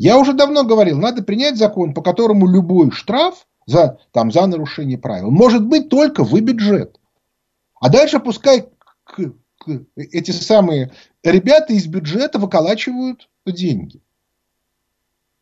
Я 0.00 0.16
уже 0.16 0.32
давно 0.32 0.64
говорил, 0.64 0.98
надо 0.98 1.22
принять 1.22 1.58
закон, 1.58 1.92
по 1.92 2.00
которому 2.00 2.48
любой 2.48 2.90
штраф 2.90 3.46
за, 3.66 3.98
там, 4.12 4.32
за 4.32 4.46
нарушение 4.46 4.96
правил 4.96 5.30
может 5.30 5.66
быть 5.66 5.90
только 5.90 6.24
в 6.24 6.32
бюджет. 6.40 6.98
А 7.78 7.90
дальше 7.90 8.18
пускай 8.18 8.64
эти 9.96 10.30
самые 10.30 10.90
ребята 11.22 11.74
из 11.74 11.86
бюджета 11.86 12.38
выколачивают 12.38 13.28
деньги. 13.44 14.00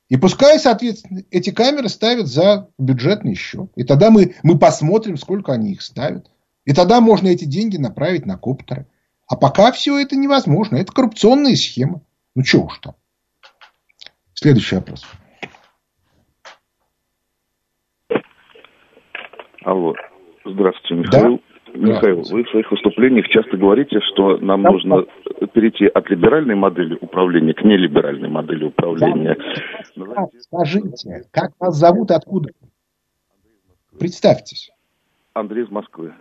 И 0.09 0.17
пускай, 0.17 0.59
соответственно, 0.59 1.23
эти 1.31 1.51
камеры 1.51 1.89
ставят 1.89 2.27
за 2.27 2.69
бюджетный 2.79 3.37
счет. 3.37 3.71
И 3.77 3.85
тогда 3.85 4.11
мы, 4.11 4.35
мы 4.43 4.59
посмотрим, 4.59 5.19
сколько 5.19 5.53
они 5.53 5.71
их 5.71 5.83
ставят. 5.83 6.29
И 6.65 6.73
тогда 6.73 7.01
можно 7.01 7.29
эти 7.29 7.45
деньги 7.45 7.77
направить 7.77 8.27
на 8.27 8.37
коптеры. 8.37 8.89
А 9.29 9.37
пока 9.37 9.71
все 9.71 10.01
это 10.01 10.17
невозможно. 10.17 10.79
Это 10.79 10.93
коррупционная 10.93 11.55
схема. 11.55 12.01
Ну, 12.35 12.43
что 12.43 12.65
уж 12.65 12.79
там. 12.79 12.97
Следующий 14.41 14.77
вопрос. 14.77 15.05
Алло. 19.65 19.95
Здравствуйте, 20.45 20.95
Михаил. 20.95 21.43
Да? 21.75 21.79
Михаил, 21.79 22.23
вы 22.23 22.45
в 22.45 22.51
своих 22.51 22.71
выступлениях 22.71 23.27
часто 23.31 23.57
говорите, 23.57 23.99
что 24.01 24.37
нам 24.37 24.63
да, 24.63 24.71
нужно 24.71 25.07
перейти 25.53 25.87
от 25.87 26.09
либеральной 26.09 26.55
модели 26.55 26.97
управления 27.01 27.53
к 27.53 27.65
нелиберальной 27.65 28.29
модели 28.29 28.67
управления. 28.67 29.37
Скажите, 30.39 31.25
как 31.33 31.51
вас 31.59 31.75
зовут 31.75 32.13
и 32.13 32.15
откуда? 32.15 32.51
Представьтесь. 33.99 34.71
Андрей 35.35 35.65
из 35.65 35.71
Москвы. 35.71 36.15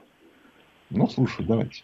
Ну, 0.89 1.05
слушай, 1.05 1.45
давайте. 1.45 1.83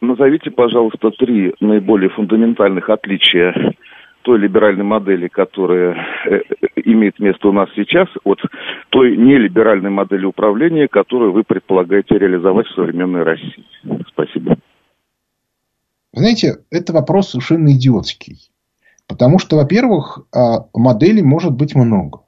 Назовите, 0.00 0.50
пожалуйста, 0.50 1.10
три 1.10 1.54
наиболее 1.60 2.08
фундаментальных 2.08 2.88
отличия 2.88 3.74
той 4.22 4.38
либеральной 4.38 4.84
модели, 4.84 5.28
которая 5.28 5.96
э, 6.26 6.40
имеет 6.84 7.18
место 7.18 7.48
у 7.48 7.52
нас 7.52 7.68
сейчас, 7.74 8.08
от 8.24 8.38
той 8.90 9.16
нелиберальной 9.16 9.90
модели 9.90 10.24
управления, 10.24 10.88
которую 10.88 11.32
вы 11.32 11.44
предполагаете 11.44 12.18
реализовать 12.18 12.66
в 12.66 12.74
современной 12.74 13.22
России. 13.22 13.64
Спасибо. 14.08 14.56
Знаете, 16.12 16.58
это 16.70 16.92
вопрос 16.92 17.30
совершенно 17.30 17.72
идиотский. 17.72 18.50
Потому 19.06 19.38
что, 19.38 19.56
во-первых, 19.56 20.20
а, 20.32 20.66
моделей 20.74 21.22
может 21.22 21.52
быть 21.52 21.74
много. 21.74 22.20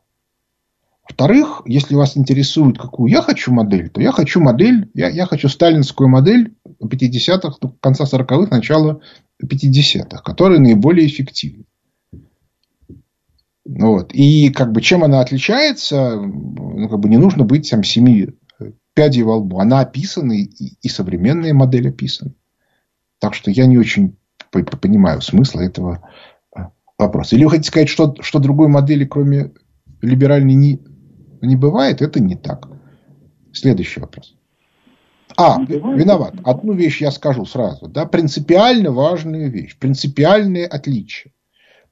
Во-вторых, 1.08 1.62
если 1.66 1.94
вас 1.94 2.16
интересует, 2.16 2.78
какую 2.78 3.10
я 3.10 3.22
хочу 3.22 3.52
модель, 3.52 3.90
то 3.90 4.00
я 4.00 4.12
хочу 4.12 4.40
модель, 4.40 4.90
я, 4.94 5.08
я 5.08 5.26
хочу 5.26 5.48
сталинскую 5.48 6.08
модель 6.08 6.54
50-х, 6.82 7.58
конца 7.80 8.04
40-х, 8.04 8.48
начала 8.50 9.00
50-х, 9.44 10.22
которая 10.22 10.58
наиболее 10.58 11.06
эффективна. 11.06 11.64
Вот. 13.64 14.12
И 14.12 14.50
как 14.50 14.72
бы 14.72 14.80
чем 14.80 15.04
она 15.04 15.20
отличается, 15.20 16.16
ну, 16.20 16.88
как 16.88 16.98
бы 16.98 17.08
не 17.08 17.16
нужно 17.16 17.44
быть 17.44 17.70
там 17.70 17.84
семи 17.84 18.30
пядей 18.94 19.22
во 19.22 19.36
лбу. 19.36 19.58
Она 19.58 19.80
описана, 19.80 20.32
и, 20.32 20.44
и 20.80 20.88
современная 20.88 21.54
модель 21.54 21.88
описана. 21.88 22.34
Так 23.18 23.34
что 23.34 23.50
я 23.50 23.66
не 23.66 23.78
очень 23.78 24.16
понимаю 24.50 25.22
смысла 25.22 25.60
этого 25.60 26.08
а, 26.54 26.72
вопроса. 26.98 27.36
Или 27.36 27.44
вы 27.44 27.50
хотите 27.50 27.68
сказать, 27.68 27.88
что, 27.88 28.16
что 28.20 28.38
другой 28.38 28.68
модели, 28.68 29.04
кроме 29.04 29.52
либеральной, 30.02 30.54
не, 30.54 30.82
не 31.40 31.56
бывает? 31.56 32.02
Это 32.02 32.20
не 32.20 32.34
так. 32.34 32.68
Следующий 33.52 34.00
вопрос. 34.00 34.34
А, 35.36 35.62
виноват. 35.62 36.34
Одну 36.44 36.74
вещь 36.74 37.00
я 37.00 37.10
скажу 37.10 37.46
сразу. 37.46 37.88
Да? 37.88 38.04
Принципиально 38.04 38.90
важную 38.90 39.50
вещь. 39.50 39.78
Принципиальное 39.78 40.66
отличие 40.66 41.32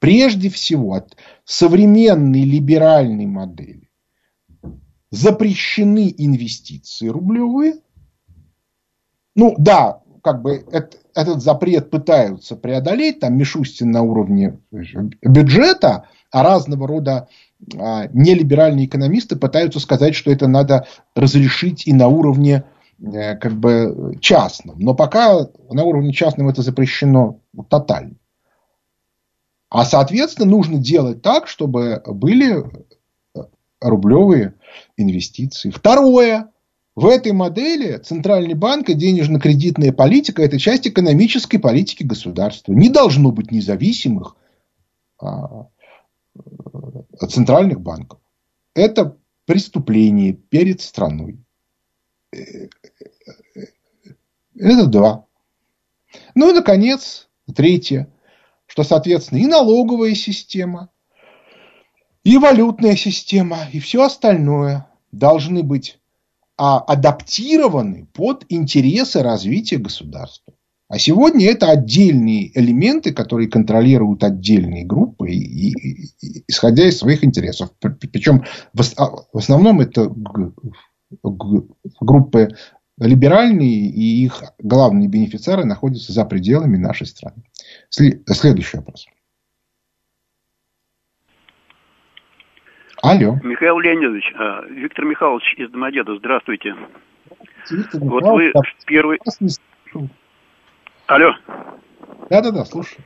прежде 0.01 0.49
всего 0.51 0.95
от 0.95 1.17
современной 1.45 2.43
либеральной 2.43 3.27
модели 3.27 3.91
запрещены 5.11 6.13
инвестиции 6.17 7.09
рублевые. 7.09 7.75
Ну 9.37 9.55
да, 9.59 10.03
как 10.23 10.43
бы 10.43 10.65
это, 10.71 10.97
этот 11.15 11.43
запрет 11.43 11.91
пытаются 11.91 12.57
преодолеть, 12.57 13.21
там 13.21 13.37
Мишустин 13.37 13.91
на 13.91 14.03
уровне 14.03 14.59
бюджета, 14.71 16.07
а 16.31 16.43
разного 16.43 16.87
рода 16.87 17.29
а, 17.77 18.07
нелиберальные 18.13 18.87
экономисты 18.87 19.37
пытаются 19.37 19.81
сказать, 19.81 20.15
что 20.15 20.31
это 20.31 20.47
надо 20.47 20.87
разрешить 21.15 21.87
и 21.87 21.93
на 21.93 22.09
уровне 22.09 22.65
э, 23.01 23.37
как 23.37 23.53
бы 23.55 24.17
частном. 24.21 24.79
Но 24.79 24.95
пока 24.95 25.49
на 25.71 25.85
уровне 25.85 26.13
частном 26.13 26.49
это 26.49 26.63
запрещено 26.63 27.41
тотально. 27.69 28.15
А, 29.71 29.85
соответственно, 29.85 30.51
нужно 30.51 30.79
делать 30.79 31.23
так, 31.23 31.47
чтобы 31.47 32.03
были 32.05 32.65
рублевые 33.81 34.55
инвестиции. 34.97 35.71
Второе. 35.71 36.51
В 36.97 37.07
этой 37.07 37.33
модели 37.33 37.97
Центральный 37.99 38.55
банк 38.55 38.91
и 38.91 38.95
денежно-кредитная 38.95 39.93
политика– 39.93 40.43
это 40.45 40.59
часть 40.59 40.89
экономической 40.89 41.59
политики 41.59 42.03
государства. 42.03 42.73
Не 42.73 42.89
должно 42.89 43.31
быть 43.31 43.53
независимых 43.53 44.37
а, 45.19 45.69
центральных 47.29 47.81
банков. 47.81 48.19
Это 48.75 49.17
преступление 49.47 50.33
перед 50.33 50.81
страной. 50.81 51.39
Это 54.57 54.87
два. 54.87 55.27
Ну 56.35 56.51
и, 56.51 56.53
наконец, 56.53 57.29
третье 57.55 58.13
что, 58.81 58.95
соответственно, 58.95 59.41
и 59.41 59.47
налоговая 59.47 60.15
система, 60.15 60.89
и 62.25 62.39
валютная 62.39 62.97
система, 62.97 63.59
и 63.73 63.79
все 63.79 64.05
остальное 64.05 64.87
должны 65.13 65.63
быть 65.63 65.99
а, 66.57 66.79
адаптированы 66.81 68.07
под 68.13 68.45
интересы 68.49 69.23
развития 69.23 69.79
государства. 69.79 70.55
А 70.89 70.99
сегодня 70.99 71.47
это 71.47 71.71
отдельные 71.71 72.59
элементы, 72.59 73.13
которые 73.13 73.49
контролируют 73.49 74.25
отдельные 74.25 74.85
группы, 74.85 75.31
и, 75.31 75.71
и, 75.71 76.07
и, 76.21 76.45
исходя 76.49 76.89
из 76.89 76.99
своих 76.99 77.23
интересов. 77.23 77.71
Причем 77.81 78.45
в, 78.73 78.81
а, 78.97 79.11
в 79.33 79.39
основном 79.39 79.81
это 79.81 80.11
группы 82.01 82.49
либеральные, 82.99 83.91
и 83.91 84.25
их 84.25 84.43
главные 84.59 85.09
бенефициары 85.09 85.65
находятся 85.65 86.13
за 86.13 86.25
пределами 86.25 86.77
нашей 86.77 87.07
страны. 87.07 87.43
Следующий 87.91 88.77
вопрос. 88.77 89.07
Алло. 93.03 93.37
Михаил 93.43 93.79
Леонидович, 93.79 94.33
а, 94.37 94.63
Виктор 94.69 95.05
Михайлович 95.05 95.55
из 95.57 95.71
Домодеда, 95.71 96.17
здравствуйте. 96.17 96.77
Виктор 97.71 98.01
вот 98.01 98.23
вы 98.25 98.53
в 98.53 98.85
первый... 98.85 99.19
Алло. 101.07 101.35
Да-да-да, 102.29 102.65
слушаю. 102.65 103.03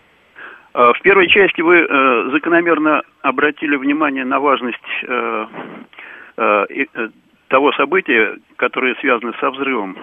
А, 0.74 0.92
в 0.92 1.00
первой 1.00 1.28
части 1.28 1.60
вы 1.60 1.76
э, 1.76 2.30
закономерно 2.32 3.02
обратили 3.22 3.76
внимание 3.76 4.24
на 4.24 4.40
важность 4.40 4.78
э, 5.06 5.46
э, 6.36 6.86
того 7.48 7.72
события, 7.72 8.36
которое 8.56 8.96
связано 8.96 9.32
со 9.40 9.50
взрывом 9.50 9.96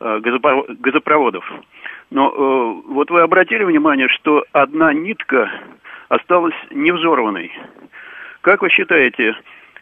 газопроводов. 0.00 1.50
Но 2.14 2.28
э, 2.28 2.92
вот 2.92 3.10
вы 3.10 3.22
обратили 3.22 3.64
внимание, 3.64 4.06
что 4.06 4.44
одна 4.52 4.92
нитка 4.92 5.50
осталась 6.08 6.54
невзорванной. 6.70 7.50
Как 8.40 8.62
вы 8.62 8.70
считаете, 8.70 9.34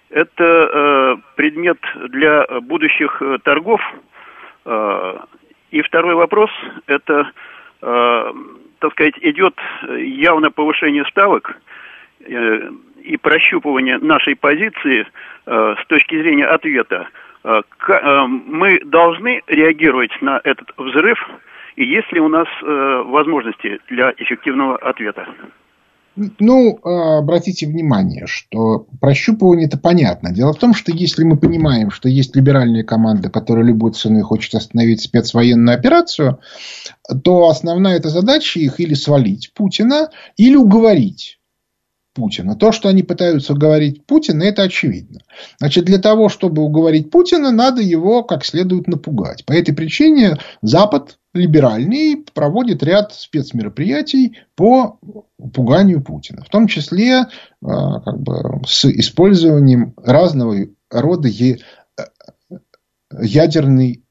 это 0.09 0.43
э, 0.43 1.17
предмет 1.37 1.77
для 2.09 2.47
будущих 2.63 3.21
э, 3.21 3.37
торгов? 3.43 3.83
Э, 4.65 5.19
и 5.73 5.83
второй 5.83 6.15
вопрос, 6.15 6.51
это, 6.87 7.31
э, 7.83 8.33
так 8.79 8.93
сказать, 8.93 9.19
идет 9.21 9.55
явно 9.91 10.51
повышение 10.51 11.05
ставок 11.11 11.61
э, 12.21 12.71
и 13.03 13.19
прощупывание 13.19 13.99
нашей 13.99 14.37
позиции 14.37 15.07
э, 15.45 15.75
с 15.83 15.87
точки 15.87 16.19
зрения 16.19 16.47
ответа. 16.47 17.09
Э, 17.45 17.61
э, 17.89 18.27
мы 18.27 18.81
должны 18.87 19.43
реагировать 19.49 20.13
на 20.23 20.41
этот 20.43 20.73
взрыв– 20.79 21.29
и 21.77 21.85
есть 21.85 22.13
ли 22.13 22.21
у 22.21 22.29
нас 22.29 22.47
э, 22.63 23.03
возможности 23.07 23.81
для 23.89 24.13
эффективного 24.17 24.77
ответа? 24.77 25.27
Ну, 26.15 26.79
э, 26.79 27.19
обратите 27.19 27.67
внимание, 27.67 28.27
что 28.27 28.87
прощупывание 29.01 29.67
это 29.67 29.79
понятно. 29.79 30.31
Дело 30.31 30.53
в 30.53 30.59
том, 30.59 30.75
что 30.75 30.93
если 30.93 31.25
мы 31.25 31.39
понимаем, 31.39 31.91
что 31.91 32.09
есть 32.09 32.37
либеральная 32.37 32.85
команда, 32.85 33.31
которая 33.31 33.65
любой 33.65 33.93
ценой 33.93 34.23
хочет 34.23 34.55
остановить 34.55 35.01
спецвоенную 35.01 35.75
операцию, 35.75 36.39
то 37.25 37.49
основная 37.49 37.97
эта 37.97 38.11
задача 38.11 38.61
их 38.61 38.79
или 38.79 38.93
свалить 38.93 39.53
Путина, 39.55 40.11
или 40.37 40.57
уговорить 40.57 41.39
Путина. 42.15 42.55
То, 42.55 42.73
что 42.73 42.89
они 42.89 43.03
пытаются 43.03 43.53
уговорить 43.53 44.05
Путина, 44.07 44.43
это 44.43 44.63
очевидно. 44.63 45.21
Значит, 45.59 45.85
для 45.85 45.99
того, 45.99 46.29
чтобы 46.29 46.63
уговорить 46.63 47.11
Путина, 47.11 47.51
надо 47.51 47.81
его 47.83 48.23
как 48.23 48.45
следует 48.45 48.87
напугать. 48.87 49.45
По 49.45 49.53
этой 49.53 49.75
причине 49.75 50.39
Запад 50.61 51.19
либеральный 51.35 52.25
проводит 52.35 52.83
ряд 52.83 53.15
спецмероприятий 53.15 54.39
по 54.55 54.99
пуганию 55.55 56.03
Путина. 56.03 56.45
В 56.45 56.51
том 56.51 56.67
числе 56.67 57.27
а, 57.65 58.01
как 58.01 58.21
бы, 58.21 58.61
с 58.67 58.85
использованием 58.85 59.95
разного 59.97 60.67
рода 60.91 61.29
ядерной 63.19 64.05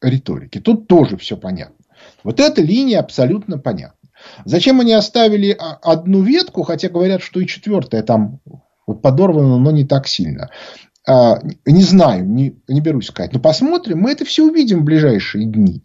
риторики. 0.00 0.60
Тут 0.60 0.86
тоже 0.86 1.16
все 1.16 1.36
понятно. 1.36 1.74
Вот 2.22 2.40
эта 2.40 2.62
линия 2.62 3.00
абсолютно 3.00 3.58
понятна. 3.58 3.97
Зачем 4.44 4.80
они 4.80 4.92
оставили 4.92 5.56
одну 5.82 6.22
ветку, 6.22 6.62
хотя 6.62 6.88
говорят, 6.88 7.22
что 7.22 7.40
и 7.40 7.46
четвертая 7.46 8.02
там 8.02 8.40
подорвана, 9.02 9.58
но 9.58 9.70
не 9.70 9.84
так 9.84 10.06
сильно. 10.06 10.50
А, 11.06 11.40
не 11.64 11.82
знаю, 11.82 12.26
не, 12.26 12.60
не 12.68 12.80
берусь 12.80 13.06
сказать. 13.06 13.32
Но 13.32 13.40
посмотрим, 13.40 14.00
мы 14.00 14.12
это 14.12 14.24
все 14.24 14.44
увидим 14.44 14.80
в 14.80 14.84
ближайшие 14.84 15.46
дни. 15.46 15.82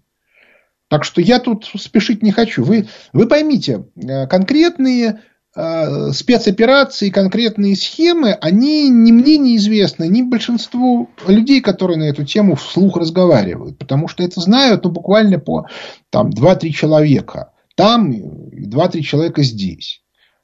Так 0.89 1.05
что 1.05 1.21
я 1.21 1.39
тут 1.39 1.65
спешить 1.77 2.21
не 2.21 2.31
хочу. 2.31 2.63
Вы, 2.63 2.87
вы 3.13 3.27
поймите, 3.27 3.85
э, 3.95 4.27
конкретные 4.27 5.21
э, 5.55 6.11
спецоперации, 6.11 7.09
конкретные 7.09 7.77
схемы, 7.77 8.33
они 8.33 8.89
ни 8.89 9.13
мне 9.13 9.37
неизвестны, 9.37 10.09
ни 10.09 10.23
большинству 10.23 11.09
людей, 11.25 11.61
которые 11.61 11.97
на 11.97 12.03
эту 12.03 12.25
тему 12.25 12.55
вслух 12.55 12.97
разговаривают. 12.97 13.77
Потому 13.77 14.09
что 14.09 14.23
это 14.23 14.41
знают 14.41 14.83
ну, 14.83 14.91
буквально 14.91 15.39
по 15.39 15.67
там, 16.09 16.29
2-3 16.29 16.69
человека 16.71 17.52
там, 17.75 18.11
и 18.11 18.65
два-три 18.65 19.03
человека 19.03 19.43
здесь. 19.43 20.01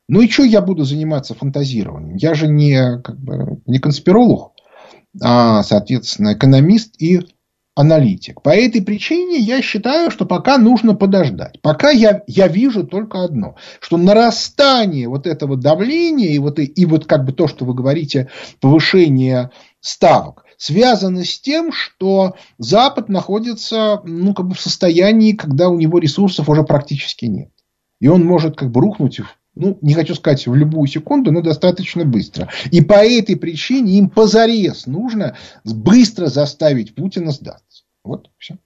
Ну 0.08 0.22
и 0.22 0.30
что 0.30 0.44
я 0.44 0.62
буду 0.62 0.84
заниматься 0.84 1.36
фантазированием? 1.36 2.16
Я 2.16 2.34
же 2.34 2.48
не, 2.48 3.00
как 3.02 3.20
бы, 3.20 3.62
не 3.68 3.78
конспиролог, 3.78 4.54
а, 5.22 5.62
соответственно, 5.64 6.34
экономист 6.34 7.00
и 7.00 7.22
аналитик. 7.76 8.42
По 8.42 8.50
этой 8.50 8.82
причине 8.82 9.38
я 9.38 9.62
считаю, 9.62 10.12
что 10.12 10.26
пока 10.26 10.58
нужно 10.58 10.96
подождать. 10.96 11.62
Пока 11.62 11.92
я, 11.92 12.24
я 12.28 12.48
вижу 12.48 12.86
только 12.86 13.24
одно, 13.24 13.56
что 13.80 13.98
нарастание 13.98 15.08
вот 15.08 15.28
этого 15.28 15.56
давления 15.56 16.30
и 16.30 16.40
вот, 16.40 16.60
и 16.60 16.86
вот 16.86 17.06
как 17.06 17.24
бы 17.24 17.32
то, 17.32 17.48
что 17.48 17.64
вы 17.64 17.74
говорите, 17.74 18.30
повышение 18.60 19.52
ставок, 19.80 20.44
связано 20.60 21.24
с 21.24 21.40
тем, 21.40 21.72
что 21.72 22.36
Запад 22.60 23.10
находится 23.10 24.02
ну, 24.04 24.36
как 24.36 24.48
бы 24.48 24.54
в 24.54 24.60
состоянии, 24.60 25.32
когда 25.32 25.70
у 25.70 25.78
него 25.80 25.98
ресурсов 25.98 26.50
уже 26.50 26.64
практически 26.64 27.26
нет. 27.26 27.50
И 28.00 28.08
он 28.08 28.24
может 28.24 28.56
как 28.56 28.70
бы 28.70 28.82
рухнуть 28.82 29.22
ну, 29.56 29.78
не 29.82 29.94
хочу 29.94 30.16
сказать 30.16 30.46
в 30.46 30.56
любую 30.56 30.88
секунду, 30.88 31.32
но 31.32 31.42
достаточно 31.42 32.06
быстро. 32.06 32.50
И 32.72 32.82
по 32.82 33.06
этой 33.06 33.36
причине 33.36 33.98
им 33.98 34.10
позарез 34.10 34.86
нужно 34.86 35.36
быстро 35.66 36.28
заставить 36.28 36.96
Путина 36.96 37.32
сдаться. 37.32 37.84
Вот, 38.04 38.30
все. 38.38 38.58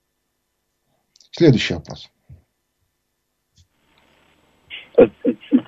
Следующий 1.32 1.74
вопрос. 1.74 2.10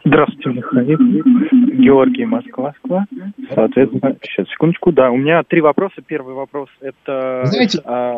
Здравствуйте, 0.06 0.50
Михаил. 0.50 0.98
Георгий, 1.82 2.26
Москва. 2.26 2.72
Соответственно, 3.52 4.16
сейчас, 4.22 4.48
секундочку. 4.50 4.92
Да, 4.92 5.10
у 5.10 5.16
меня 5.16 5.42
три 5.42 5.60
вопроса. 5.60 6.00
Первый 6.00 6.34
вопрос 6.34 6.68
это... 6.80 7.42
Знаете, 7.44 7.80
а... 7.84 8.14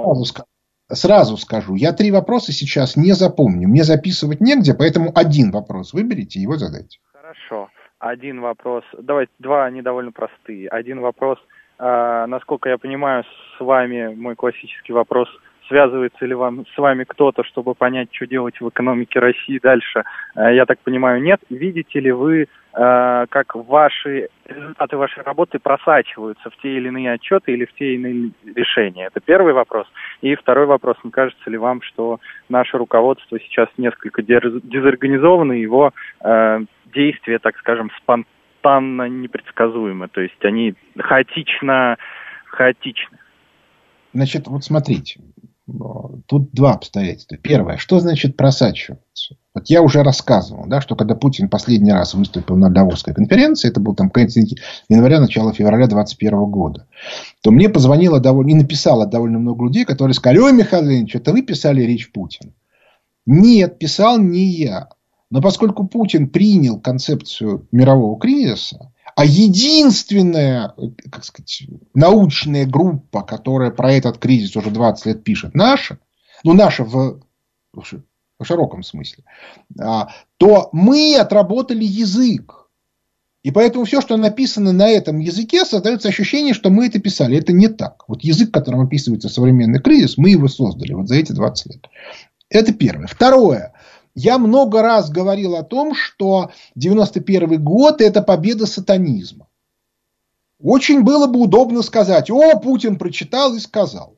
Сразу 0.90 1.38
скажу, 1.38 1.74
я 1.76 1.92
три 1.92 2.10
вопроса 2.10 2.52
сейчас 2.52 2.96
не 2.96 3.12
запомню. 3.12 3.68
Мне 3.68 3.84
записывать 3.84 4.40
негде, 4.40 4.74
поэтому 4.78 5.12
один 5.14 5.50
вопрос 5.50 5.94
выберите 5.94 6.38
и 6.38 6.42
его 6.42 6.56
задайте. 6.56 6.98
Хорошо. 7.12 7.70
Один 7.98 8.42
вопрос. 8.42 8.84
Давайте, 8.98 9.32
два, 9.38 9.64
они 9.64 9.80
довольно 9.80 10.12
простые. 10.12 10.68
Один 10.68 11.00
вопрос. 11.00 11.38
А, 11.78 12.26
насколько 12.26 12.68
я 12.68 12.76
понимаю, 12.76 13.24
с 13.56 13.60
вами 13.60 14.14
мой 14.14 14.34
классический 14.34 14.92
вопрос– 14.92 15.28
связывается 15.68 16.24
ли 16.26 16.34
вам 16.34 16.64
с 16.74 16.78
вами 16.78 17.04
кто-то, 17.04 17.44
чтобы 17.44 17.74
понять, 17.74 18.08
что 18.12 18.26
делать 18.26 18.60
в 18.60 18.68
экономике 18.68 19.20
России 19.20 19.58
дальше, 19.62 20.04
э, 20.34 20.54
я 20.54 20.66
так 20.66 20.78
понимаю, 20.80 21.22
нет. 21.22 21.40
Видите 21.50 22.00
ли 22.00 22.10
вы, 22.10 22.42
э, 22.42 23.26
как 23.28 23.54
ваши 23.54 24.28
результаты 24.46 24.96
вашей 24.96 25.22
работы 25.22 25.58
просачиваются 25.58 26.50
в 26.50 26.56
те 26.62 26.76
или 26.76 26.88
иные 26.88 27.12
отчеты 27.12 27.52
или 27.52 27.66
в 27.66 27.74
те 27.74 27.94
или 27.94 28.08
иные 28.08 28.30
решения? 28.54 29.06
Это 29.06 29.20
первый 29.20 29.52
вопрос. 29.52 29.86
И 30.22 30.34
второй 30.34 30.66
вопрос, 30.66 30.96
не 31.04 31.10
кажется 31.10 31.50
ли 31.50 31.58
вам, 31.58 31.82
что 31.82 32.18
наше 32.48 32.78
руководство 32.78 33.38
сейчас 33.38 33.68
несколько 33.76 34.22
дезорганизовано, 34.22 35.52
его 35.52 35.92
э, 36.20 36.60
действия, 36.86 37.38
так 37.38 37.56
скажем, 37.58 37.90
спонтанно 37.98 39.08
непредсказуемы, 39.08 40.08
то 40.08 40.20
есть 40.20 40.42
они 40.44 40.74
хаотично, 40.98 41.96
хаотичны? 42.46 43.18
Значит, 44.14 44.46
вот 44.46 44.64
смотрите, 44.64 45.20
Тут 46.26 46.52
два 46.52 46.72
обстоятельства. 46.72 47.36
Первое, 47.36 47.76
что 47.76 48.00
значит 48.00 48.36
просачиваться? 48.36 49.36
Вот 49.54 49.66
я 49.66 49.82
уже 49.82 50.02
рассказывал, 50.02 50.64
да, 50.66 50.80
что 50.80 50.96
когда 50.96 51.14
Путин 51.14 51.50
последний 51.50 51.92
раз 51.92 52.14
выступил 52.14 52.56
на 52.56 52.70
Давосской 52.70 53.12
конференции, 53.12 53.68
это 53.68 53.78
был 53.78 53.94
там 53.94 54.08
конец 54.08 54.34
января, 54.88 55.20
начало 55.20 55.52
февраля 55.52 55.86
2021 55.86 56.44
года, 56.46 56.86
то 57.42 57.50
мне 57.50 57.68
позвонило 57.68 58.18
довольно, 58.18 58.50
и 58.50 58.54
написало 58.54 59.04
довольно 59.04 59.38
много 59.38 59.64
людей, 59.64 59.84
которые 59.84 60.14
сказали, 60.14 60.38
ой, 60.38 60.52
Михаил 60.54 60.84
Леонидович, 60.84 61.16
это 61.16 61.32
вы 61.32 61.42
писали 61.42 61.82
речь 61.82 62.10
Путина? 62.12 62.52
Нет, 63.26 63.78
писал 63.78 64.18
не 64.18 64.44
я. 64.44 64.88
Но 65.30 65.42
поскольку 65.42 65.86
Путин 65.86 66.30
принял 66.30 66.80
концепцию 66.80 67.68
мирового 67.72 68.18
кризиса, 68.18 68.90
а 69.18 69.24
единственная, 69.24 70.74
как 71.10 71.24
сказать, 71.24 71.64
научная 71.92 72.66
группа, 72.66 73.22
которая 73.22 73.72
про 73.72 73.92
этот 73.92 74.18
кризис 74.18 74.54
уже 74.54 74.70
20 74.70 75.06
лет 75.06 75.24
пишет, 75.24 75.56
наша, 75.56 75.98
ну, 76.44 76.52
наша 76.52 76.84
в, 76.84 77.20
в 77.72 78.44
широком 78.44 78.84
смысле, 78.84 79.24
а, 79.76 80.10
то 80.36 80.68
мы 80.70 81.16
отработали 81.16 81.82
язык. 81.82 82.68
И 83.42 83.50
поэтому 83.50 83.86
все, 83.86 84.00
что 84.00 84.16
написано 84.16 84.70
на 84.70 84.88
этом 84.88 85.18
языке, 85.18 85.64
создается 85.64 86.10
ощущение, 86.10 86.54
что 86.54 86.70
мы 86.70 86.86
это 86.86 87.00
писали. 87.00 87.36
Это 87.36 87.52
не 87.52 87.66
так. 87.66 88.04
Вот 88.06 88.22
язык, 88.22 88.52
которым 88.52 88.82
описывается 88.82 89.28
современный 89.28 89.82
кризис, 89.82 90.16
мы 90.16 90.30
его 90.30 90.46
создали 90.46 90.92
вот 90.92 91.08
за 91.08 91.16
эти 91.16 91.32
20 91.32 91.66
лет. 91.74 91.88
Это 92.50 92.72
первое. 92.72 93.08
Второе. 93.08 93.72
Я 94.20 94.38
много 94.38 94.82
раз 94.82 95.10
говорил 95.10 95.54
о 95.54 95.62
том, 95.62 95.94
что 95.94 96.50
91 96.74 97.62
год– 97.62 98.00
это 98.02 98.20
победа 98.20 98.66
сатанизма. 98.66 99.46
Очень 100.60 101.04
было 101.04 101.28
бы 101.28 101.38
удобно 101.38 101.82
сказать, 101.82 102.28
о, 102.28 102.58
Путин 102.58 102.96
прочитал 102.98 103.54
и 103.54 103.60
сказал. 103.60 104.16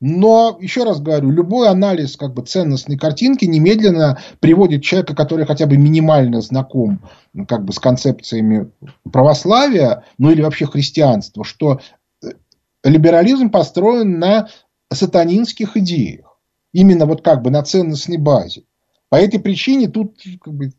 Но, 0.00 0.56
еще 0.62 0.84
раз 0.84 0.98
говорю, 0.98 1.30
любой 1.30 1.68
анализ 1.68 2.16
как 2.16 2.32
бы, 2.32 2.40
ценностной 2.40 2.96
картинки 2.96 3.44
немедленно 3.44 4.18
приводит 4.40 4.82
человека, 4.82 5.14
который 5.14 5.44
хотя 5.44 5.66
бы 5.66 5.76
минимально 5.76 6.40
знаком 6.40 7.02
как 7.46 7.66
бы, 7.66 7.74
с 7.74 7.78
концепциями 7.78 8.70
православия, 9.12 10.04
ну 10.16 10.30
или 10.30 10.40
вообще 10.40 10.64
христианства, 10.64 11.44
что 11.44 11.80
э, 12.22 12.28
либерализм 12.82 13.50
построен 13.50 14.18
на 14.18 14.48
сатанинских 14.90 15.76
идеях. 15.76 16.40
Именно 16.72 17.04
вот 17.04 17.22
как 17.22 17.42
бы 17.42 17.50
на 17.50 17.62
ценностной 17.62 18.16
базе. 18.16 18.64
По 19.14 19.18
этой 19.18 19.38
причине 19.38 19.86
тут 19.86 20.20
как 20.40 20.52
бы, 20.52 20.72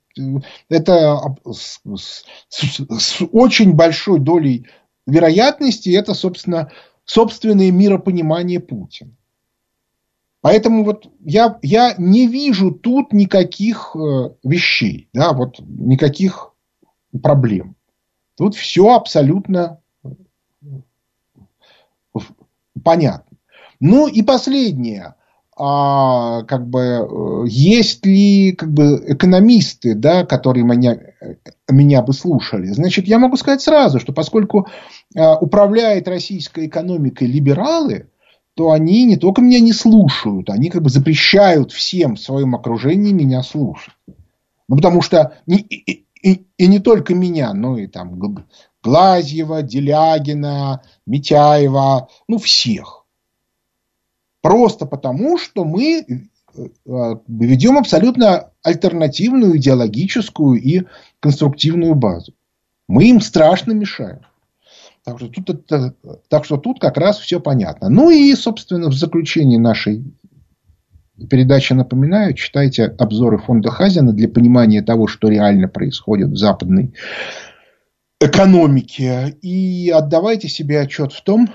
это 0.68 1.22
с, 1.50 1.80
с, 1.86 2.26
с 2.50 3.22
очень 3.32 3.76
большой 3.76 4.20
долей 4.20 4.68
вероятности 5.08 5.96
это, 5.96 6.14
собственно, 6.14 6.70
собственное 7.06 7.72
миропонимание 7.72 8.60
Путина. 8.60 9.16
Поэтому 10.42 10.84
вот 10.84 11.10
я, 11.22 11.60
я 11.62 11.96
не 11.98 12.28
вижу 12.28 12.72
тут 12.72 13.14
никаких 13.14 13.96
э, 13.96 14.32
вещей, 14.44 15.08
да, 15.14 15.32
вот 15.32 15.62
никаких 15.62 16.52
проблем. 17.24 17.78
Тут 18.36 18.56
все 18.56 18.96
абсолютно 18.96 19.82
понятно. 22.84 23.38
Ну 23.80 24.08
и 24.08 24.22
последнее 24.24 25.16
а, 25.58 26.44
как 26.44 26.68
бы, 26.68 26.82
э, 26.82 27.46
есть 27.48 28.06
ли 28.06 28.52
как 28.52 28.74
бы, 28.74 29.02
экономисты, 29.08 29.96
да, 29.96 30.26
которые 30.26 30.66
меня, 30.66 31.00
меня 31.70 32.02
бы 32.02 32.12
слушали. 32.12 32.68
Значит, 32.68 33.08
я 33.08 33.20
могу 33.20 33.38
сказать 33.38 33.62
сразу, 33.62 34.00
что 34.00 34.12
поскольку 34.12 34.68
а, 35.16 35.38
управляет 35.38 36.08
российской 36.10 36.68
экономикой 36.68 37.28
либералы, 37.28 38.10
то 38.56 38.72
они 38.72 39.06
не 39.06 39.18
только 39.18 39.42
меня 39.42 39.60
не 39.60 39.74
слушают, 39.74 40.50
они 40.50 40.70
как 40.70 40.82
бы 40.82 40.90
запрещают 40.90 41.72
всем 41.72 42.16
в 42.16 42.20
своем 42.20 42.56
окружении 42.56 43.14
меня 43.14 43.42
слушать. 43.42 43.94
Ну, 44.68 44.78
потому 44.78 45.02
что 45.02 45.38
и, 45.46 45.56
и, 45.56 46.06
и, 46.22 46.48
и 46.58 46.68
не 46.68 46.80
только 46.80 47.14
меня, 47.14 47.54
но 47.54 47.78
и 47.78 47.88
там 47.88 48.20
Глазьева, 48.84 49.62
Делягина, 49.62 50.82
Митяева, 51.06 52.10
ну, 52.28 52.38
всех. 52.38 53.05
Просто 54.46 54.86
потому, 54.86 55.40
что 55.40 55.66
мы 55.66 56.06
э, 56.06 57.16
ведем 57.28 57.80
абсолютно 57.80 58.52
альтернативную 58.62 59.58
идеологическую 59.58 60.62
и 60.62 60.84
конструктивную 61.20 61.96
базу. 61.96 62.36
Мы 62.88 63.06
им 63.06 63.22
страшно 63.22 63.72
мешаем. 63.72 64.20
Так 65.04 65.18
что, 65.18 65.30
тут 65.30 65.50
это, 65.50 65.96
так 66.28 66.46
что 66.46 66.58
тут 66.58 66.80
как 66.80 66.98
раз 66.98 67.18
все 67.18 67.40
понятно. 67.40 67.90
Ну 67.90 68.12
и, 68.12 68.36
собственно, 68.36 68.90
в 68.90 68.94
заключении 68.94 69.58
нашей 69.58 70.04
передачи 71.28 71.74
напоминаю, 71.74 72.36
читайте 72.36 72.84
обзоры 72.86 73.40
фонда 73.40 73.72
Хазина 73.72 74.14
для 74.14 74.30
понимания 74.30 74.84
того, 74.84 75.08
что 75.08 75.28
реально 75.28 75.70
происходит 75.70 76.30
в 76.30 76.38
западной 76.38 76.94
экономике. 78.22 79.40
И 79.42 79.90
отдавайте 79.90 80.50
себе 80.50 80.82
отчет 80.82 81.14
в 81.14 81.24
том, 81.24 81.50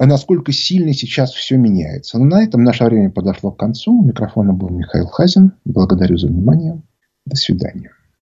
насколько 0.00 0.52
сильно 0.52 0.92
сейчас 0.92 1.32
все 1.32 1.56
меняется. 1.56 2.18
Но 2.18 2.24
ну, 2.24 2.30
на 2.30 2.42
этом 2.42 2.64
наше 2.64 2.84
время 2.84 3.10
подошло 3.10 3.52
к 3.52 3.58
концу. 3.58 3.92
У 3.92 4.04
микрофона 4.04 4.52
был 4.52 4.68
Михаил 4.70 5.06
Хазин. 5.06 5.52
Благодарю 5.64 6.16
за 6.16 6.28
внимание. 6.28 6.82
До 7.26 7.36
свидания. 7.36 7.93